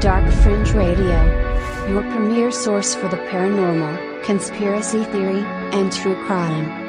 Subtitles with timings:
[0.00, 6.79] Dark Fringe Radio, your premier source for the paranormal, conspiracy theory, and true crime.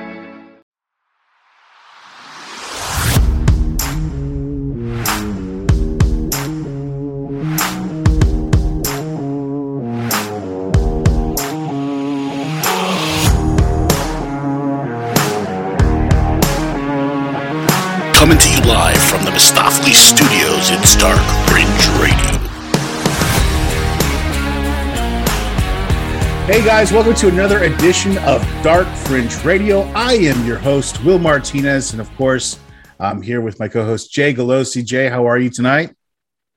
[26.61, 29.81] Hey guys, welcome to another edition of Dark Fringe Radio.
[29.95, 32.59] I am your host, Will Martinez, and of course,
[32.99, 34.85] I'm here with my co host, Jay Galosi.
[34.85, 35.95] Jay, how are you tonight?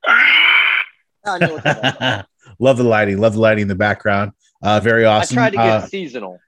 [0.05, 2.53] I know what that is.
[2.59, 4.33] love the lighting, love the lighting in the background.
[4.61, 5.37] Uh, very I awesome.
[5.37, 6.39] tried to get Uh, seasonal.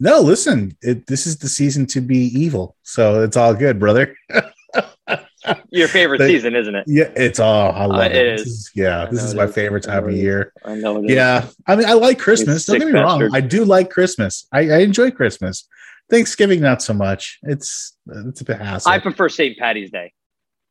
[0.00, 4.16] no, listen, it, this is the season to be evil, so it's all good, brother.
[5.70, 6.84] Your favorite season, isn't it?
[6.86, 7.72] Yeah, it's all.
[7.72, 8.12] I love Uh, it.
[8.16, 8.70] it This is.
[8.74, 9.54] yeah, I this is my is.
[9.54, 10.52] favorite time of year.
[10.64, 11.10] I know is.
[11.10, 12.64] Yeah, I mean, I like Christmas.
[12.66, 13.20] Don't get me wrong.
[13.20, 13.34] bastard.
[13.36, 14.46] I do like Christmas.
[14.52, 15.66] I, I enjoy Christmas.
[16.10, 17.38] Thanksgiving, not so much.
[17.42, 18.90] It's it's a bit hassle.
[18.92, 19.56] I prefer St.
[19.58, 20.12] Patty's Day.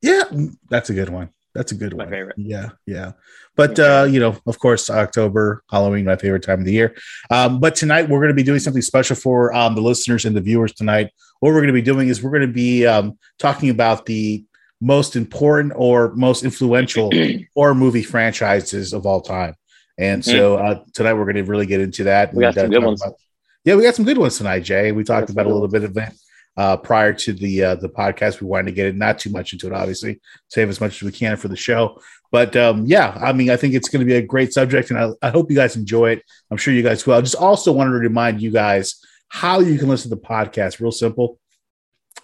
[0.02, 0.23] yeah,
[0.69, 1.30] that's a good one.
[1.53, 2.14] That's a good My one.
[2.14, 2.36] favorite.
[2.38, 3.11] Yeah, yeah.
[3.58, 6.95] But My uh, you know, of course, October, Halloween, my favorite time of the year.
[7.30, 10.33] Um, but tonight we're going to be doing something special for um, the listeners and
[10.36, 11.09] the viewers tonight.
[11.42, 14.45] What we're going to be doing is we're going to be um, talking about the
[14.81, 17.11] most important or most influential
[17.55, 19.55] horror movie franchises of all time.
[19.97, 22.29] And so uh, tonight we're going to really get into that.
[22.29, 22.37] Mm-hmm.
[22.37, 23.02] We got some good ones.
[23.02, 23.15] about-
[23.63, 24.91] yeah, we got some good ones tonight, Jay.
[24.91, 26.11] We talked some about a little bit of it
[26.57, 28.41] uh, prior to the uh, the podcast.
[28.41, 31.03] We wanted to get it not too much into it, obviously, save as much as
[31.03, 32.02] we can for the show.
[32.31, 34.97] But um, yeah, I mean, I think it's going to be a great subject, and
[34.97, 36.23] I, I hope you guys enjoy it.
[36.49, 37.15] I'm sure you guys will.
[37.15, 40.79] I just also wanted to remind you guys how you can listen to the podcast.
[40.79, 41.39] Real simple.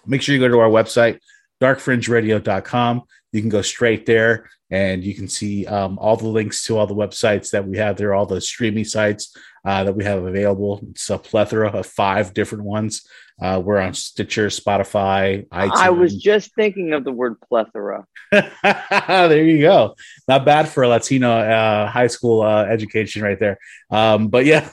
[0.06, 1.20] Make sure you go to our website,
[1.60, 3.02] darkfringeradio.com.
[3.32, 6.86] You can go straight there and you can see um, all the links to all
[6.86, 10.80] the websites that we have there, all the streaming sites uh, that we have available.
[10.90, 13.06] It's a plethora of five different ones.
[13.40, 15.70] Uh, we're on Stitcher, Spotify, iTunes.
[15.74, 18.04] I was just thinking of the word plethora.
[18.32, 19.94] there you go.
[20.26, 23.58] Not bad for a Latino uh, high school uh, education right there.
[23.90, 24.68] Um, but yeah,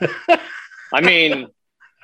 [0.92, 1.46] I mean,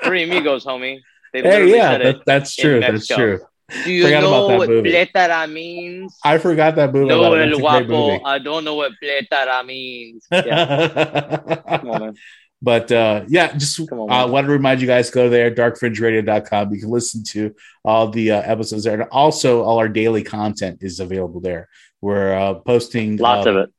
[0.05, 1.01] Three Amigos, homie.
[1.33, 2.81] They hey, yeah, that, that's true.
[2.81, 3.41] That's true.
[3.85, 4.91] Do you forgot about know that what movie.
[4.93, 6.17] pletara means?
[6.25, 7.09] I forgot that movie.
[7.09, 8.23] No, el That's a great guapo.
[8.25, 10.27] I don't know what pletara means.
[10.33, 12.15] Yeah, come on, man.
[12.63, 16.73] but uh, yeah, just Come on, uh, want to remind you guys go there, darkfringeradio.com.
[16.73, 17.55] You can listen to
[17.85, 19.01] all the uh, episodes there.
[19.01, 21.69] And also, all our daily content is available there.
[22.01, 23.71] We're uh, posting Lots uh, of it.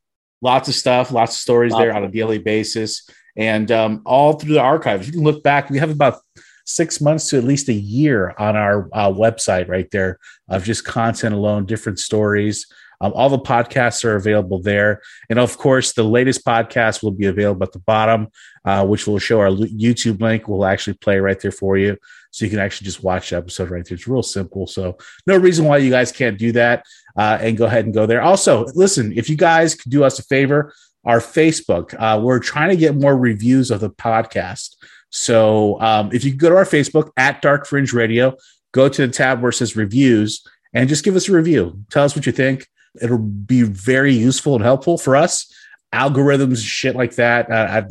[0.42, 4.02] lots of stuff, lots of stories Lots there of on a daily basis, and um,
[4.06, 5.08] all through the archives.
[5.08, 5.70] You can look back.
[5.70, 6.20] We have about
[6.68, 10.20] six months to at least a year on our uh, website right there
[10.50, 12.68] of just content alone, different stories.
[13.00, 17.28] Um, all the podcasts are available there, and of course, the latest podcast will be
[17.28, 18.28] available at the bottom,
[18.66, 20.48] uh, which will show our YouTube link.
[20.48, 21.96] Will actually play right there for you,
[22.32, 23.96] so you can actually just watch the episode right there.
[23.96, 24.98] It's real simple, so
[25.28, 26.86] no reason why you guys can't do that
[27.16, 28.24] uh, and go ahead and go there.
[28.24, 30.74] Also, listen, if you guys could do us a favor,
[31.06, 34.76] our Facebook, uh, we're trying to get more reviews of the podcast.
[35.10, 38.36] So um, if you go to our Facebook at Dark Fringe Radio,
[38.74, 41.80] go to the tab where it says reviews and just give us a review.
[41.90, 42.68] Tell us what you think.
[43.02, 45.52] It'll be very useful and helpful for us.
[45.94, 47.50] Algorithms, shit like that.
[47.50, 47.84] Uh, I,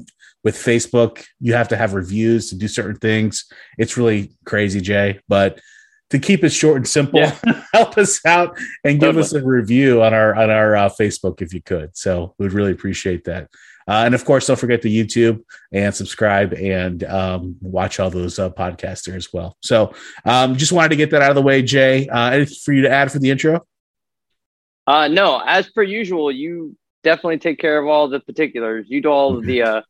[0.45, 3.47] with Facebook, you have to have reviews to do certain things.
[3.79, 5.21] It's really crazy, Jay.
[5.29, 5.61] But
[6.11, 7.37] to keep it short and simple, Yeah.
[7.73, 9.23] help us out and give Totally.
[9.23, 11.97] us a review on our on our uh, Facebook if you could.
[11.97, 13.49] So we'd really appreciate that.
[13.89, 15.43] Uh, and of course, don't forget the YouTube
[15.73, 19.57] and subscribe and um, watch all those uh, podcasts there as well.
[19.63, 22.09] So um, just wanted to get that out of the way, Jay.
[22.09, 23.65] Uh, anything for you to add for the intro?
[24.87, 28.87] Uh, no, as per usual, you definitely take care of all the particulars.
[28.89, 29.83] You do all of the uh,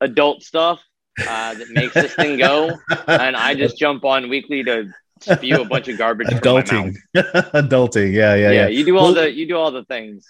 [0.00, 0.80] adult stuff
[1.20, 2.70] uh, that makes this thing go,
[3.06, 6.28] and I just jump on weekly to spew a bunch of garbage.
[6.28, 8.12] adulting, adulting.
[8.12, 8.66] Yeah, yeah, Yeah, yeah.
[8.68, 10.26] you do all Well- the you do all the things.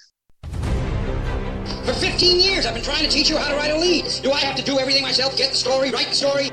[1.85, 4.07] For 15 years, I've been trying to teach you how to write a lead.
[4.23, 5.37] Do I have to do everything myself?
[5.37, 6.51] Get the story, write the story?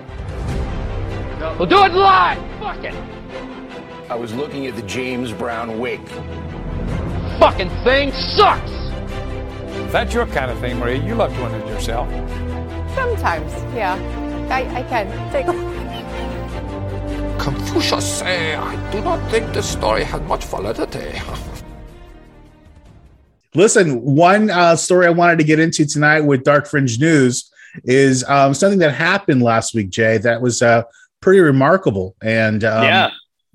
[1.57, 2.37] We'll do it live.
[2.59, 2.93] Fuck it.
[4.09, 5.99] I was looking at the James Brown wig.
[7.39, 8.71] Fucking thing sucks.
[9.77, 12.09] If that's your kind of thing, Maria, you love doing it yourself.
[12.95, 13.95] Sometimes, yeah.
[14.49, 15.45] I, I can take
[17.39, 21.19] Confucius say, I do not think the story had much validity.
[23.55, 27.49] Listen, one uh, story I wanted to get into tonight with Dark Fringe News
[27.83, 30.83] is um, something that happened last week, Jay, that was uh,
[31.21, 32.15] pretty remarkable.
[32.21, 33.09] And um, yeah.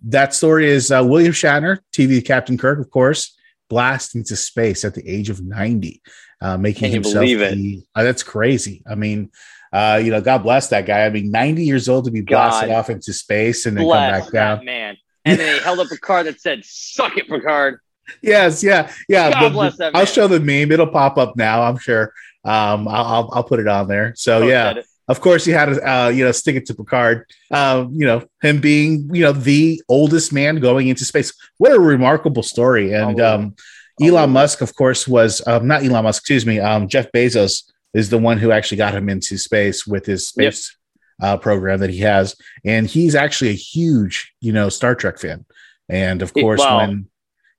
[0.04, 3.36] that story is uh, William Shatner, TV Captain Kirk, of course,
[3.68, 6.02] blast into space at the age of 90.
[6.40, 7.14] uh, making Can himself.
[7.14, 7.54] believe it?
[7.56, 8.82] the- uh, that's crazy.
[8.90, 9.30] I mean,
[9.72, 11.04] uh, you know, God bless that guy.
[11.04, 13.92] I mean, 90 years old to be blasted God off into space and then come
[13.92, 14.64] back down.
[14.64, 14.96] man.
[15.24, 17.78] And then he held up a card that said, Suck it, Picard.
[18.22, 19.30] Yes, yeah, yeah.
[19.30, 20.72] God but bless that I'll show the meme.
[20.72, 21.62] It'll pop up now.
[21.62, 22.12] I'm sure.
[22.44, 24.14] Um, I'll I'll, I'll put it on there.
[24.16, 27.26] So yeah, of course he had to uh, you know stick it to Picard.
[27.50, 31.32] Um, you know him being you know the oldest man going into space.
[31.58, 32.92] What a remarkable story.
[32.92, 33.54] And um,
[34.00, 36.22] Elon Musk, of course, was um, not Elon Musk.
[36.22, 36.60] Excuse me.
[36.60, 40.76] Um, Jeff Bezos is the one who actually got him into space with his space
[41.20, 45.44] uh, program that he has, and he's actually a huge you know Star Trek fan.
[45.88, 46.78] And of course, wow.
[46.78, 47.08] when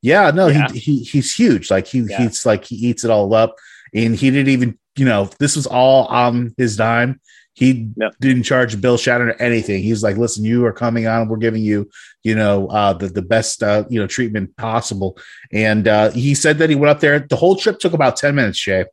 [0.02, 0.70] yeah, no, Yeah.
[0.72, 1.70] he, he he's huge.
[1.72, 2.22] Like he Yeah.
[2.24, 3.56] he's like he eats it all up,
[3.94, 7.20] and he didn't even you know this was all on his dime.
[7.54, 8.14] He Yep.
[8.22, 9.84] didn't charge Bill Shatner anything.
[9.84, 11.28] He's like, listen, you are coming on.
[11.28, 11.90] We're giving you,
[12.24, 15.18] you know, uh, the the best uh, you know treatment possible.
[15.52, 17.20] And uh, he said that he went up there.
[17.20, 18.86] The whole trip took about ten minutes, Jay,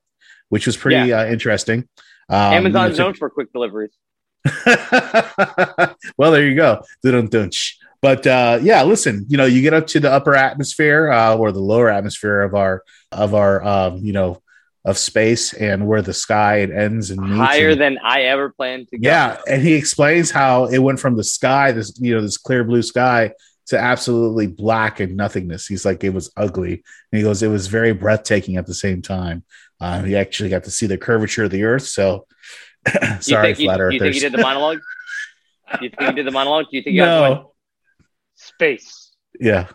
[0.49, 1.89] which was pretty uh, interesting.
[2.29, 3.93] Um, Amazon's known for quick deliveries.
[6.17, 6.83] well, there you go.
[7.03, 7.77] Dun-dun-dun-sh.
[8.01, 11.51] But uh, yeah, listen, you know, you get up to the upper atmosphere uh, or
[11.53, 14.41] the lower atmosphere of our of our um, you know
[14.85, 18.51] of space and where the sky it ends and meets Higher and- than I ever
[18.51, 19.09] planned to go.
[19.09, 22.63] yeah, and he explains how it went from the sky, this you know, this clear
[22.65, 23.33] blue sky,
[23.67, 25.67] to absolutely black and nothingness.
[25.67, 26.73] He's like, it was ugly,
[27.13, 29.45] and he goes, it was very breathtaking at the same time.
[29.81, 31.83] Uh, he actually got to see the curvature of the Earth.
[31.87, 32.27] So,
[32.87, 34.79] You sorry, think, you, flat you think he did the monologue?
[35.83, 36.67] you think he did the monologue?
[36.71, 37.53] Do you think he also went, no,
[38.49, 39.69] space, yeah,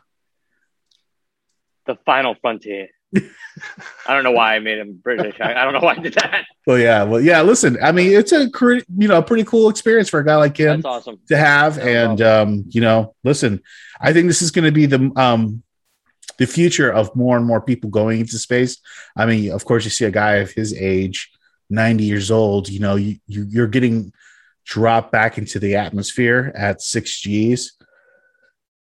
[1.86, 2.90] the final frontier?
[4.08, 5.40] I don't know why I made him British.
[5.40, 6.46] I, I don't know why I did that.
[6.66, 7.42] well, yeah, well, yeah.
[7.44, 10.36] Listen, I mean, it's a cre- you know, a pretty cool experience for a guy
[10.36, 10.81] like him.
[10.81, 11.20] That's awesome.
[11.28, 13.62] to have That's and um you know listen
[14.02, 15.64] i think this is going to be the um
[16.40, 18.78] the future of more and more people going into space
[19.16, 21.31] i mean of course you see a guy of his age
[21.69, 24.12] 90 years old you know you, you you're getting
[24.66, 27.74] dropped back into the atmosphere at 6 g's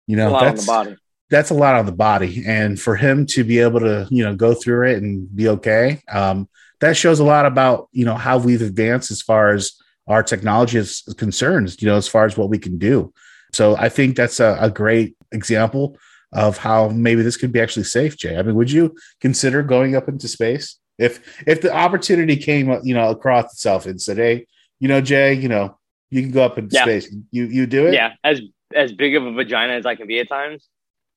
[0.07, 0.97] you A know that's the body.
[1.31, 2.43] that's a lot on the body.
[2.47, 6.03] And for him to be able to you know go through it and be okay
[6.13, 6.49] um,
[6.81, 9.73] that shows a lot about you know how we've advanced as far as
[10.07, 13.13] our technology is concerned you know as far as what we can do.
[13.53, 15.97] So i think that's a, a great example
[16.33, 18.37] of how maybe this could be actually safe jay.
[18.37, 22.95] I mean would you consider going up into space if if the opportunity came you
[22.95, 24.47] know across itself and said hey
[24.81, 25.79] you know jay you know
[26.11, 26.83] you can go up into Yeah.
[26.83, 27.13] space.
[27.33, 27.95] You you do it?
[27.95, 28.41] Yeah, as
[28.75, 30.69] as big of a vagina as I can be at times.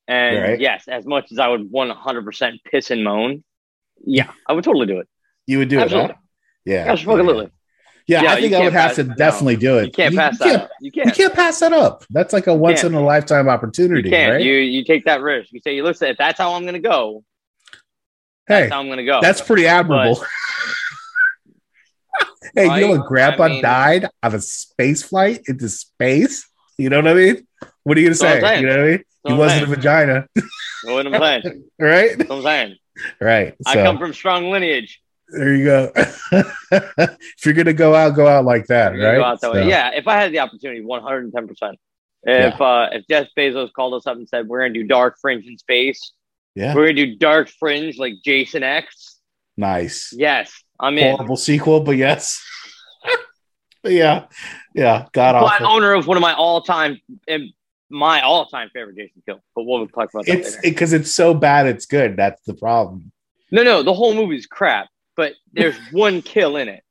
[0.07, 0.59] And Right.
[0.59, 3.43] yes, as much as I would 100% piss and moan,
[4.05, 5.07] yeah, I would totally do it.
[5.47, 6.11] you would do Absolutely.
[6.11, 6.21] it huh?
[6.65, 7.49] yeah Absolutely.
[8.05, 9.87] Yeah, Yeah, I think I would have to definitely do it.
[9.87, 10.69] You can't pass that can't, up.
[10.79, 11.15] You You can't.
[11.15, 12.05] can't pass that up.
[12.09, 14.31] That's like a once in a lifetime opportunity, You can't.
[14.33, 14.41] right?
[14.41, 15.51] You you take that risk.
[15.51, 17.25] You say, you listen, if that's how I'm going to go,
[18.47, 19.19] hey, that's how I'm going to go.
[19.21, 20.23] that's pretty admirable.
[22.55, 26.47] hey, you know when Grandpa I mean- died on a space flight into space?
[26.77, 27.46] You know what I mean?
[27.87, 28.41] What are you gonna That's say?
[28.41, 28.61] saying.
[28.63, 28.97] You know what I mean?
[28.97, 31.63] That's He I'm wasn't a vagina, You what I'm saying?
[31.79, 32.17] right?
[32.17, 32.75] That's what I'm saying.
[33.21, 33.55] Right.
[33.65, 35.01] I come from strong lineage.
[35.29, 35.91] there you go.
[35.95, 39.15] if you're gonna go out, go out like that, right?
[39.15, 39.69] go out that way.
[39.69, 41.47] Yeah, if I had the opportunity, 110.
[41.47, 41.79] percent
[42.23, 45.45] If uh, if Jeff Bezos called us up and said we're gonna do dark fringe
[45.45, 46.11] in space,
[46.55, 46.75] yeah.
[46.75, 49.17] we're gonna do dark fringe like Jason X.
[49.55, 50.13] Nice.
[50.13, 51.15] Yes, I'm in.
[51.15, 52.43] Horrible sequel, but yes.
[53.81, 54.25] but yeah,
[54.75, 55.05] yeah.
[55.13, 55.67] God But awful.
[55.67, 57.53] owner of one of my all time and
[57.89, 59.39] my all time favorite Jason kill.
[59.55, 62.15] But we'll talk about that It's because it's so bad, it's good.
[62.17, 63.11] That's the problem.
[63.51, 64.87] no, no, the whole movie's crap.
[65.15, 66.83] But there's one kill in it.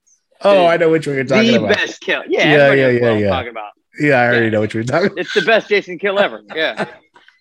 [0.43, 1.69] Oh, I know which one you're talking the about.
[1.71, 2.23] The best kill.
[2.29, 3.29] Yeah, Yeah, yeah, yeah, I'm yeah.
[3.31, 3.71] talking about.
[3.99, 4.51] Yeah, I already Yeah.
[4.51, 6.43] know what you're talking It's the best Jason kill ever.
[6.55, 6.87] Yeah,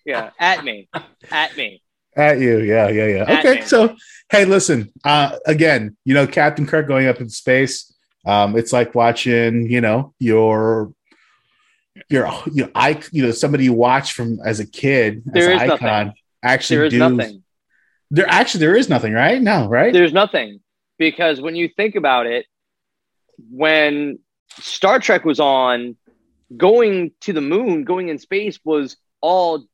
[0.06, 0.30] yeah.
[0.40, 0.88] At me,
[1.30, 1.82] at me.
[2.16, 2.60] at you.
[2.60, 3.22] Yeah, yeah, yeah.
[3.30, 3.66] At Okay, me.
[3.66, 3.96] so
[4.30, 4.90] hey, listen.
[5.04, 7.92] Uh, again, you know, Captain Kirk going up in space.
[8.24, 10.92] Um, it's like watching, you know, your
[12.10, 15.62] your you know, I you know somebody you watch from as a kid There as
[15.62, 16.14] an icon nothing.
[16.42, 17.42] actually There is do nothing.
[18.10, 20.60] there actually there is nothing right no right There's nothing
[20.98, 22.46] because when you think about it,
[23.50, 24.18] when
[24.60, 25.96] Star Trek was on,
[26.56, 29.64] going to the moon, going in space was all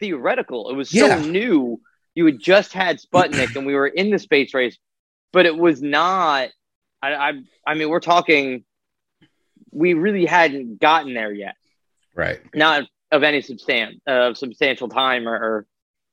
[0.00, 0.70] theoretical.
[0.70, 1.18] It was so Yeah.
[1.20, 1.80] new.
[2.14, 4.76] You had just had Sputnik, and we were in the space race,
[5.32, 6.50] but it was not.
[7.00, 7.32] I, I,
[7.66, 8.64] I mean, we're talking.
[9.72, 11.56] We really hadn't gotten there yet.
[12.14, 15.66] right Not of any substan- uh, substantial time or, or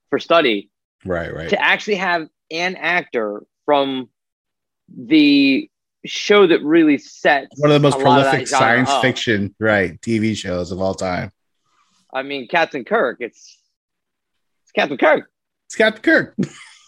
[0.09, 0.69] for study
[1.05, 4.09] right right to actually have an actor from
[4.97, 5.69] the
[6.05, 9.01] show that really set one of the most of prolific science up.
[9.01, 11.31] fiction right TV shows of all time.
[12.13, 13.17] I mean, Captain Kirk.
[13.19, 13.57] It's
[14.63, 15.29] it's Captain Kirk.
[15.67, 16.35] It's Captain Kirk.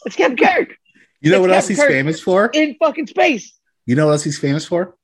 [0.06, 0.76] It's Captain Kirk.
[1.22, 2.50] You know It's what else he's Kirk famous for?
[2.54, 3.54] in fucking space.
[3.86, 4.96] You know what else he's famous for?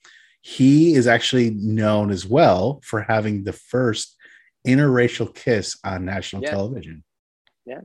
[0.41, 4.15] He is actually known as well for having the first
[4.65, 6.51] interracial kiss on national Yes.
[6.51, 7.03] television.
[7.65, 7.83] Yes.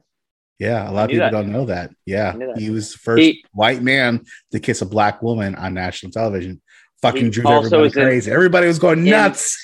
[0.59, 1.30] Yeah, a lot of people that.
[1.32, 1.90] don't know that.
[2.06, 2.59] Yeah, that.
[2.59, 6.62] he was the first He- white man to kiss a black woman on national television.
[7.00, 8.30] Fucking also everybody is in- crazy.
[8.30, 9.59] everybody was going nuts.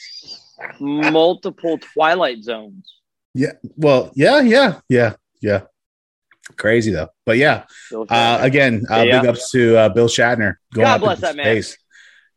[0.80, 2.92] Multiple Twilight Zones.
[3.34, 3.52] Yeah.
[3.76, 5.62] Well, yeah, yeah, yeah, yeah.
[6.56, 7.08] Crazy though.
[7.24, 7.64] But yeah,
[8.08, 9.20] uh, again, uh, Yeah.
[9.20, 10.54] big ups to uh, Bill Shatner.
[10.74, 11.44] God bless that man.
[11.44, 11.76] space.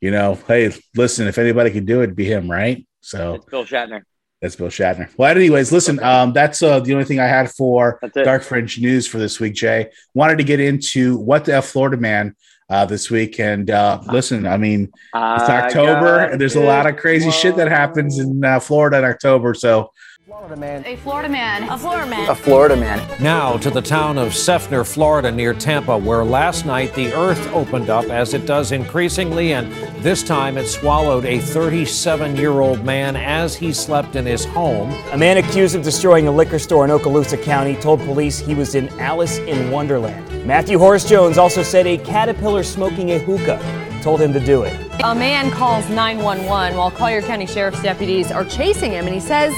[0.02, 2.86] You know, hey, listen, if anybody could do it, it'd be him, right?
[3.02, 4.02] So it's Bill Shatner.
[4.42, 5.10] that's Bill Shatner.
[5.16, 9.08] Well, anyways, listen, um, that's uh, the only thing I had for Dark Fringe news
[9.08, 9.92] for this week, Jay.
[10.16, 12.36] Wanted to get into what the F Florida man
[12.70, 13.40] uh, this week.
[13.40, 17.68] And uh, listen, I mean, it's October, and there's a lot of crazy shit that
[17.68, 19.54] happens in uh, Florida in October.
[19.54, 19.92] So
[20.28, 20.86] Florida man.
[20.86, 21.64] A Florida man.
[21.68, 22.30] A Florida man.
[22.30, 23.22] A Florida man.
[23.24, 27.90] Now to the town of Seffner, Florida, near Tampa, where last night the earth opened
[27.90, 29.74] up as it does increasingly, and
[30.04, 34.92] this time it swallowed a 37 year old man as he slept in his home.
[35.12, 38.76] A man accused of destroying a liquor store in Okaloosa County told police he was
[38.76, 40.46] in Alice in Wonderland.
[40.46, 43.60] Matthew Horace Jones also said a caterpillar smoking a hookah
[44.04, 44.74] told him to do it.
[45.04, 49.54] A man calls 911 while Collier County Sheriff's deputies are chasing him, and he says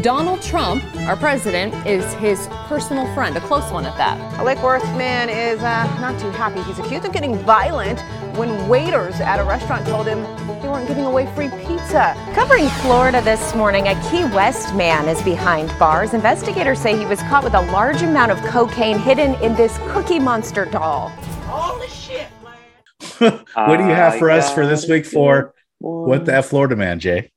[0.00, 4.40] Donald Trump, our president, is his personal friend, a close one at that.
[4.40, 6.62] A Lake Worth man is uh, not too happy.
[6.62, 8.00] He's accused of getting violent
[8.38, 10.22] when waiters at a restaurant told him
[10.62, 12.14] they weren't giving away free pizza.
[12.34, 16.14] Covering Florida this morning, a Key West man is behind bars.
[16.14, 20.18] Investigators say he was caught with a large amount of cocaine hidden in this Cookie
[20.18, 21.10] Monster doll.
[21.44, 22.28] Holy shit!
[22.42, 23.44] man.
[23.54, 26.76] what do you have I for us for this week for what the F Florida
[26.76, 27.30] man, Jay?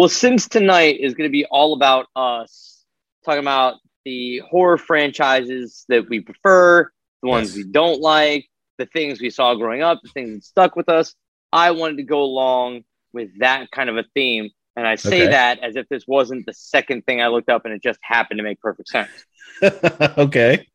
[0.00, 2.86] Well, since tonight is going to be all about us
[3.22, 3.74] talking about
[4.06, 6.90] the horror franchises that we prefer,
[7.22, 7.56] the ones Yes.
[7.56, 8.46] we don't like,
[8.78, 11.14] the things we saw growing up, the things that stuck with us.
[11.52, 14.48] I wanted to go along with that kind of a theme.
[14.74, 15.30] And I say Okay.
[15.32, 18.38] that as if this wasn't the second thing I looked up and it just happened
[18.38, 19.26] to make perfect sense.
[19.62, 20.66] okay.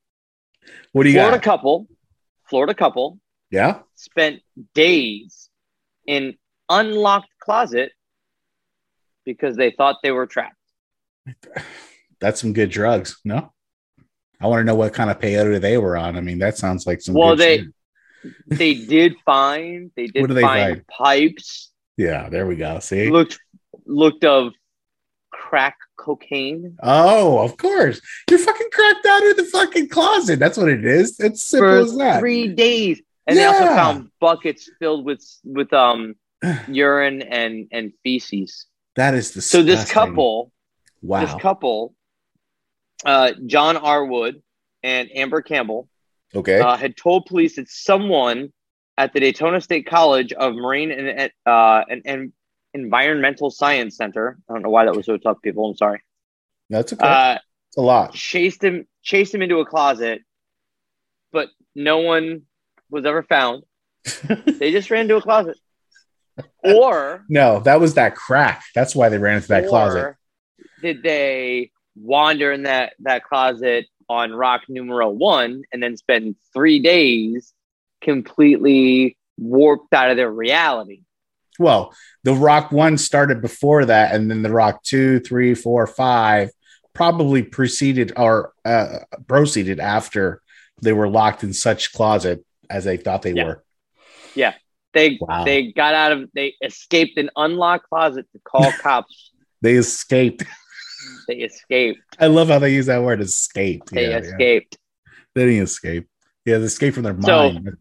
[0.92, 1.44] What do you Florida got?
[1.44, 1.88] couple,
[2.48, 3.18] Florida couple
[3.50, 3.80] Yeah.
[3.96, 4.44] spent
[4.76, 5.50] days
[6.06, 6.36] in
[6.70, 7.92] unlocked closet
[9.26, 10.56] because they thought they were trapped.
[12.20, 13.20] That's some good drugs.
[13.26, 13.52] No.
[14.40, 16.18] I want to know what kind of peyote they were on.
[16.18, 17.16] I mean, that sounds like some.
[17.16, 17.68] Well, good they
[18.48, 20.88] they did find they did they find, find?
[20.88, 22.80] pipes Yeah, there we go.
[22.80, 23.10] See.
[23.10, 23.40] looked
[23.86, 24.54] looked of
[25.32, 28.02] crack cocaine Oh, of course.
[28.30, 30.40] You're fucking cracked out of the fucking closet.
[30.40, 31.20] That's what it is.
[31.20, 32.20] It's simple for as that.
[32.20, 36.16] three days, and they also found buckets filled with with um
[36.68, 38.66] urine and and feces.
[38.96, 40.52] That is the So this couple,
[41.02, 41.22] Wow.
[41.22, 41.94] this couple,
[43.06, 44.06] uh, John R.
[44.06, 44.42] Wood
[44.84, 45.90] and Amber Campbell,
[46.34, 46.60] okay.
[46.60, 48.52] uh, had told police that someone
[48.98, 52.34] at the Daytona State College of Marine and uh, and, and
[52.74, 54.38] Environmental Science Center.
[54.50, 55.70] I don't know why that was so tough, people.
[55.70, 56.02] I'm sorry.
[56.70, 57.06] That's okay.
[57.06, 57.38] Uh,
[57.70, 58.14] it's a lot.
[58.14, 60.22] chased him, chased him into a closet,
[61.32, 62.44] but no one
[62.90, 63.64] was ever found.
[64.24, 65.58] they just ran into a closet,
[66.64, 68.64] or No, that was that crack.
[68.74, 70.16] That's why they ran into that or closet.
[70.82, 76.80] Did they wander in that that closet on rock numero one and then spend three
[76.80, 77.54] days
[78.02, 81.02] completely warped out of their reality?
[81.58, 86.50] Well, the Rock one started before that, and then the Rock two, three, four, five
[86.94, 90.42] probably preceded or uh, proceeded after
[90.82, 93.46] they were locked in such closet as they thought they Yeah.
[93.46, 93.64] were.
[94.34, 94.54] Yeah.
[94.96, 95.44] They Wow.
[95.44, 99.32] they got out of they escaped an unlocked closet to call cops.
[99.62, 100.44] They escaped.
[101.28, 102.00] They escaped.
[102.20, 103.92] I love how they use that word escaped.
[103.92, 104.18] They Yeah, yeah.
[104.20, 104.78] escaped.
[105.36, 106.08] They didn't escape.
[106.46, 107.78] Yeah, they escaped from their So- mind.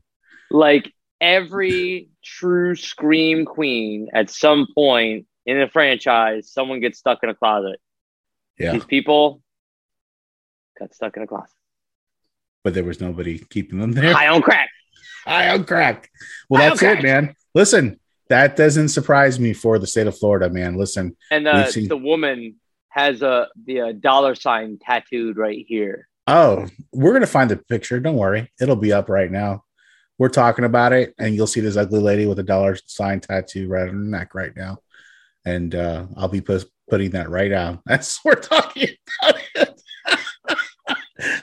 [0.50, 7.28] Like every true scream queen at some point in a franchise, someone gets stuck in
[7.30, 7.80] a closet.
[8.58, 9.40] yeah, These people
[10.78, 11.50] got stuck in a closet.
[12.64, 14.12] but there was nobody keeping them there.
[14.12, 14.70] High on crack.
[15.24, 16.10] High on crack.
[16.48, 16.98] Well, that's crack.
[17.00, 17.34] it, man.
[17.54, 20.76] Listen, that doesn't surprise me for the state of Florida, man.
[20.76, 22.56] Listen, And uh, We've seen- the woman
[22.88, 26.08] has a the uh, dollar sign tattooed right here.
[26.26, 28.00] Oh, we're gonna find the picture.
[28.00, 29.64] Don't worry, it'll be up right now.
[30.16, 33.68] We're talking about it, and you'll see this ugly lady with a dollar sign tattoo
[33.68, 34.78] right on her neck right now.
[35.44, 37.80] And uh, I'll be put, putting that right out.
[37.86, 38.88] That's what we're talking
[39.20, 39.40] about.
[39.56, 39.82] It.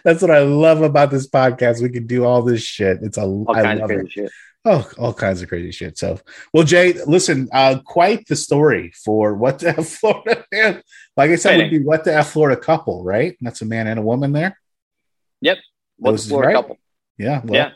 [0.04, 1.82] That's what I love about this podcast.
[1.82, 3.00] We can do all this shit.
[3.02, 4.12] It's a All I kinds of love crazy it.
[4.12, 4.32] shit.
[4.64, 5.98] Oh, all kinds of crazy shit.
[5.98, 6.20] So,
[6.54, 10.84] well, Jay, listen, uh, quite the story for what the F Florida man.
[11.18, 13.36] Like I said, would be what the F Florida couple, right?
[13.42, 14.58] That's a man and a woman there.
[15.42, 15.58] Yep.
[15.98, 16.56] What's Those- Florida right?
[16.56, 16.78] couple?
[17.18, 17.42] Yeah.
[17.44, 17.72] Well, Yeah.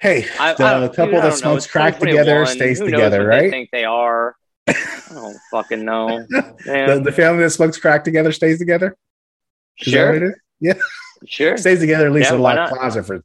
[0.00, 3.50] Hey, I, the, I couple dude, that smokes crack together stays together, what They right?
[3.50, 4.36] think they are.
[4.68, 4.74] I
[5.10, 6.24] don't fucking know.
[6.30, 8.96] The, the family that smokes crack together stays together.
[9.80, 10.34] Is Sure.
[10.60, 10.82] What it is?
[11.22, 11.28] Yeah.
[11.28, 11.56] Sure.
[11.56, 13.22] Stays together at least Yeah, in a why locked closet for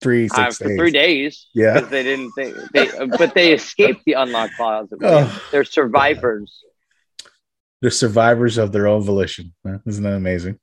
[0.00, 0.78] three, Uh, for days.
[0.78, 1.46] three days.
[1.54, 1.74] Yeah.
[1.74, 2.88] Because they didn't think they,
[3.18, 4.98] but they escaped the unlocked closet.
[5.02, 5.42] Oh.
[5.50, 6.62] They're survivors.
[7.82, 9.52] They're survivors of their own volition.
[9.86, 10.58] Isn't that amazing?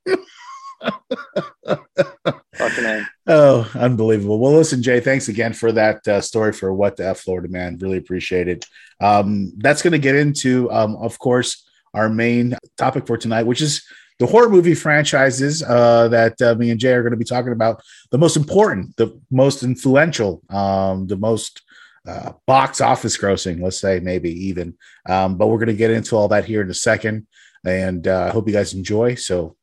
[3.26, 4.38] Oh, unbelievable.
[4.40, 7.78] Well, listen, Jay, thanks again for that uh, story for What the F Florida Man.
[7.80, 8.66] Really appreciate it.
[9.00, 11.64] Um, that's going to get into, um, of course,
[11.94, 13.84] our main topic for tonight, which is
[14.18, 17.52] the horror movie franchises uh, that uh, me and Jay are going to be talking
[17.52, 17.82] about.
[18.10, 21.62] The most important, the most influential, um, the most
[22.06, 24.76] uh, box office grossing, let's say, maybe even.
[25.08, 27.26] Um, but we're going to get into all that here in a second.
[27.64, 29.14] And uh, I hope you guys enjoy.
[29.14, 29.56] So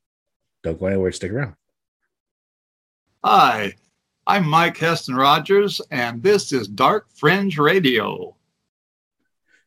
[0.63, 1.11] don't go anywhere.
[1.11, 1.55] Stick around.
[3.23, 3.73] Hi,
[4.25, 8.37] I'm Mike Heston Rogers, and this is Dark Fringe Radio.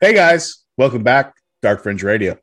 [0.00, 2.38] Hey guys, welcome back, Dark Fringe Radio.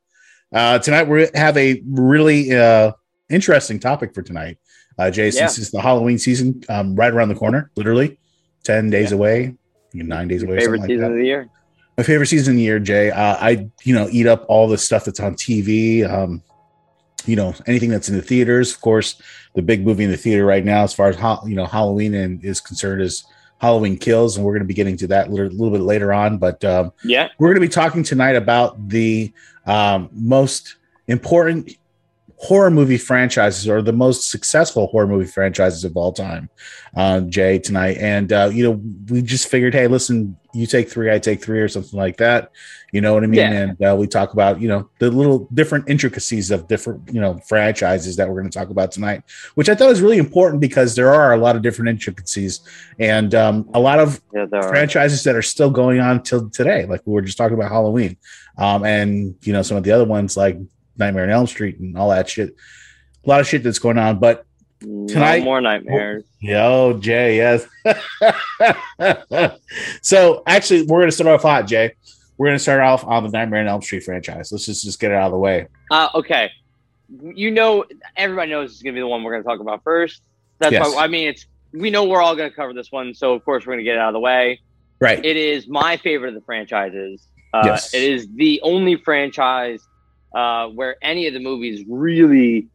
[0.51, 2.91] Uh, tonight we have a really uh,
[3.29, 4.57] interesting topic for tonight.
[4.97, 5.61] Uh, Jay, since Yeah.
[5.61, 8.19] it's the Halloween season um, right around the corner, literally
[8.63, 9.55] 10 days away,
[9.93, 10.57] nine days away.
[10.59, 11.11] Favorite something like season that.
[11.11, 11.49] of the year.
[11.97, 13.11] My favorite season of the year, Jay.
[13.11, 16.09] Uh, I, you know, eat up all the stuff that's on TV.
[16.09, 16.41] Um,
[17.25, 18.73] you know, anything that's in the theaters.
[18.73, 19.21] Of course,
[19.53, 22.13] the big movie in the theater right now, as far as ha- you know, Halloween
[22.15, 23.25] and is concerned, is
[23.59, 26.13] Halloween Kills, and we're going to be getting to that a little, little bit later
[26.13, 26.37] on.
[26.37, 27.27] But um, Yeah.
[27.37, 29.33] we're going to be talking tonight about the
[29.69, 31.71] um, most important
[32.37, 36.49] horror movie franchises or the most successful horror movie franchises of all time,
[36.95, 37.97] uh, Jay, tonight.
[37.97, 41.59] And, uh, you know, we just figured, hey, listen, you take three, I take three,
[41.59, 42.51] or something like that.
[42.93, 43.39] You know what I mean?
[43.39, 43.51] Yeah.
[43.51, 47.37] And uh, we talk about, you know, the little different intricacies of different, you know,
[47.39, 49.23] franchises that we're going to talk about tonight,
[49.55, 52.61] which I thought was really important because there are a lot of different intricacies
[52.99, 54.69] and um, a lot of Yeah, there are.
[54.69, 56.85] franchises that are still going on till today.
[56.85, 58.17] Like we were just talking about Halloween,
[58.59, 60.57] um, and you know some of the other ones like
[60.97, 62.55] Nightmare on Elm Street and all that shit.
[63.25, 64.45] A lot of shit that's going on, but
[64.81, 66.25] tonight no more nightmares.
[66.39, 67.65] Yo, Jay, yes.
[70.01, 71.93] so actually, we're gonna start off hot, Jay.
[72.37, 74.51] We're gonna start off on the Nightmare on Elm Street franchise.
[74.51, 75.67] Let's just just get it out of the way.
[75.91, 76.51] Uh, okay.
[77.21, 79.83] You know, everybody knows it's going to be the one we're going to talk about
[79.83, 80.21] first.
[80.59, 80.93] That's Yes.
[80.93, 83.15] why, I mean, it's, we know we're all going to cover this one.
[83.15, 84.61] So, of course, we're going to get it out of the way.
[85.01, 85.25] Right.
[85.25, 87.27] It is my favorite of the franchises.
[87.53, 87.93] Uh, Yes.
[87.93, 89.81] It is the only franchise
[90.35, 92.67] uh, where any of the movies really,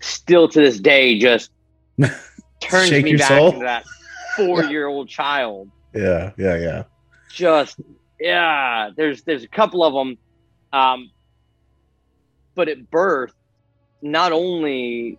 [0.00, 1.50] still to this day, just
[2.60, 3.48] turns me back soul?
[3.52, 3.84] into that
[4.36, 5.70] four year old child.
[5.94, 6.82] Yeah, yeah, yeah.
[7.32, 7.80] Just
[8.20, 10.18] yeah, there's there's a couple of them,
[10.72, 11.10] um,
[12.54, 13.32] but at birth,
[14.02, 15.18] not only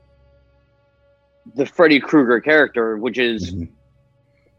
[1.55, 3.55] the Freddy Krueger character, which is,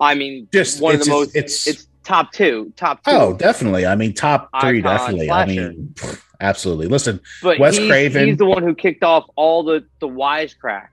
[0.01, 0.51] I mean, Mm-hmm.
[0.59, 1.37] Just- one of the most.
[1.37, 3.11] it's- It's, top two, top two.
[3.11, 3.87] Oh, definitely.
[3.87, 5.31] I mean, top three, Icon definitely.
[5.31, 5.95] I mean,
[6.41, 6.87] absolutely.
[6.87, 8.27] Listen, but Wes he's, Craven.
[8.27, 10.89] he's the one who kicked off all the the wisecracks.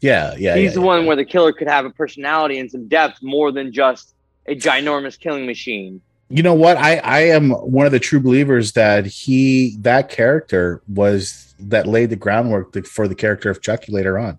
[0.00, 2.88] yeah, yeah, he's yeah, the one where the killer could have a personality and some
[2.88, 4.14] depth more than just
[4.46, 6.00] a ginormous killing machine.
[6.28, 6.76] You know what?
[6.76, 12.10] I I am one of the true believers that he that character was that laid
[12.10, 14.38] the groundwork for the character of Chucky later on.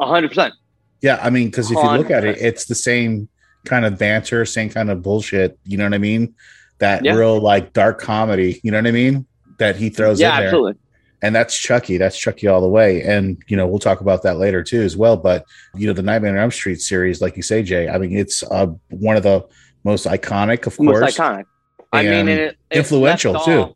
[0.00, 0.54] A hundred percent.
[1.00, 3.28] Yeah, I mean, because if you look at it, it's the same
[3.68, 5.58] kind of banter, same kind of bullshit.
[5.64, 6.34] You know what I mean?
[6.78, 7.14] That Yeah.
[7.14, 8.60] real like dark comedy.
[8.62, 9.26] You know what I mean?
[9.58, 10.46] That he throws Yeah, in there.
[10.48, 10.74] absolutely.
[11.20, 11.96] And that's Chucky.
[11.98, 13.02] That's Chucky all the way.
[13.02, 15.16] And you know, we'll talk about that later too, as well.
[15.16, 17.88] But you know, the Nightmare on Elm Street series, like you say, Jay.
[17.88, 19.44] I mean, it's uh, one of the
[19.84, 21.16] most iconic, of Most course.
[21.18, 21.44] iconic.
[21.92, 23.74] I mean, it, influential too.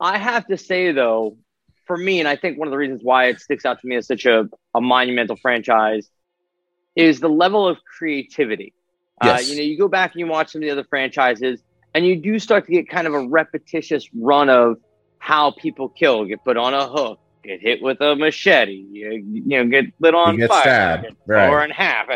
[0.00, 1.36] I have to say though,
[1.86, 3.96] for me, and I think one of the reasons why it sticks out to me
[3.96, 6.08] as such a, a monumental franchise
[6.96, 8.72] is the level of creativity.
[9.20, 9.50] Uh, Yes.
[9.50, 11.62] you know, you go back and you watch some of the other franchises,
[11.94, 14.76] and you do start to get kind of a repetitious run of
[15.18, 19.42] how people kill, get put on a hook, get hit with a machete, you, you
[19.46, 21.46] know, get lit on get fire, stabbed, get right.
[21.46, 22.08] torn in half.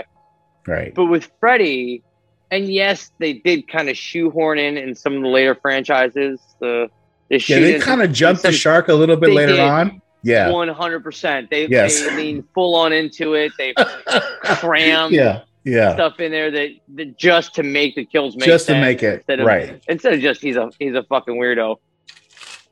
[0.66, 0.94] Right.
[0.94, 2.02] But with Freddy,
[2.50, 6.40] and yes, they did kind of shoehorn in in some of the later franchises.
[6.60, 6.88] The,
[7.30, 9.60] the Yeah, they kind of jumped the shark a little bit later did.
[9.60, 10.02] on.
[10.22, 10.50] Yeah.
[10.50, 11.48] One hundred percent.
[11.50, 12.00] They Yes.
[12.00, 13.52] they lean full on into it.
[13.59, 15.42] They cram Yeah.
[15.64, 15.94] Yeah.
[15.94, 18.52] stuff in there that, that just to make the kills make sense.
[18.62, 19.83] Just to make it, instead of, right.
[19.88, 21.76] Instead of just he's a he's a fucking weirdo.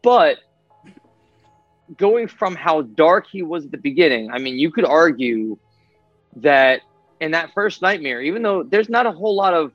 [0.02, 0.38] But
[1.96, 5.56] going from how dark he was at the beginning, I mean, you could argue
[6.36, 6.80] that
[7.20, 9.72] in that first nightmare, even though there's not a whole lot of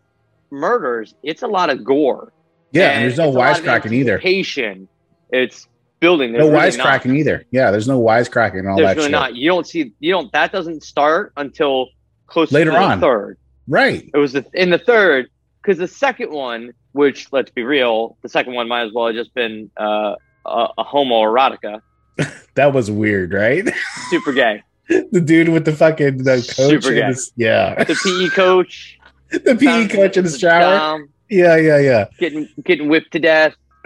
[0.49, 2.31] murders, it's a lot of gore.
[2.71, 4.87] Yeah, and there's no it's a lot of wisecracking either.
[5.31, 5.67] It's
[6.01, 6.33] building.
[6.33, 7.01] No There's really not.
[7.01, 7.45] wisecracking either.
[7.51, 9.11] Yeah, there's no wisecracking and all There's that really shit.
[9.11, 9.35] not.
[9.37, 9.93] You don't see.
[9.99, 10.29] You don't.
[10.33, 11.87] That doesn't start until
[12.27, 12.99] close Later to the on.
[12.99, 13.37] third.
[13.67, 14.09] Right.
[14.13, 15.29] It was the, in the third
[15.61, 19.15] because the second one, which let's be real, the second one might as well have
[19.15, 21.81] just been uh, a, a homoerotica,
[22.55, 23.69] That was weird, right?
[24.09, 24.63] super gay.
[24.89, 26.55] the dude with the fucking the coach.
[26.81, 27.03] Super gay.
[27.03, 27.81] his- yeah.
[27.83, 28.99] The PE coach,
[29.31, 30.75] the PE coach in the shower.
[30.77, 32.05] Dom, Yeah, yeah, yeah.
[32.19, 33.55] getting getting whipped to death.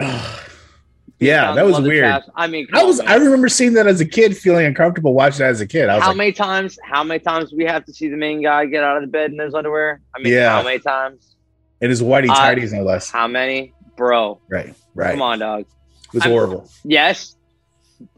[1.18, 2.22] Yeah, that was weird.
[2.34, 5.38] I mean, I was on, I remember seeing that as a kid, feeling uncomfortable watching
[5.38, 5.88] that as a kid.
[5.88, 6.78] I was how like, many times?
[6.84, 9.32] How many times we have to see the main guy get out of the bed
[9.32, 10.00] in his underwear?
[10.14, 10.50] I mean, Yeah.
[10.50, 11.36] how many times?
[11.80, 13.10] it is whitey I- tidies no less.
[13.10, 14.40] How many, bro?
[14.48, 15.12] Right, right.
[15.12, 15.60] Come on, dog.
[15.60, 16.70] It was I'm- horrible.
[16.84, 17.36] Yes,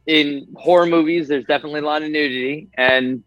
[0.07, 3.23] in horror movies, there's definitely a lot of nudity, and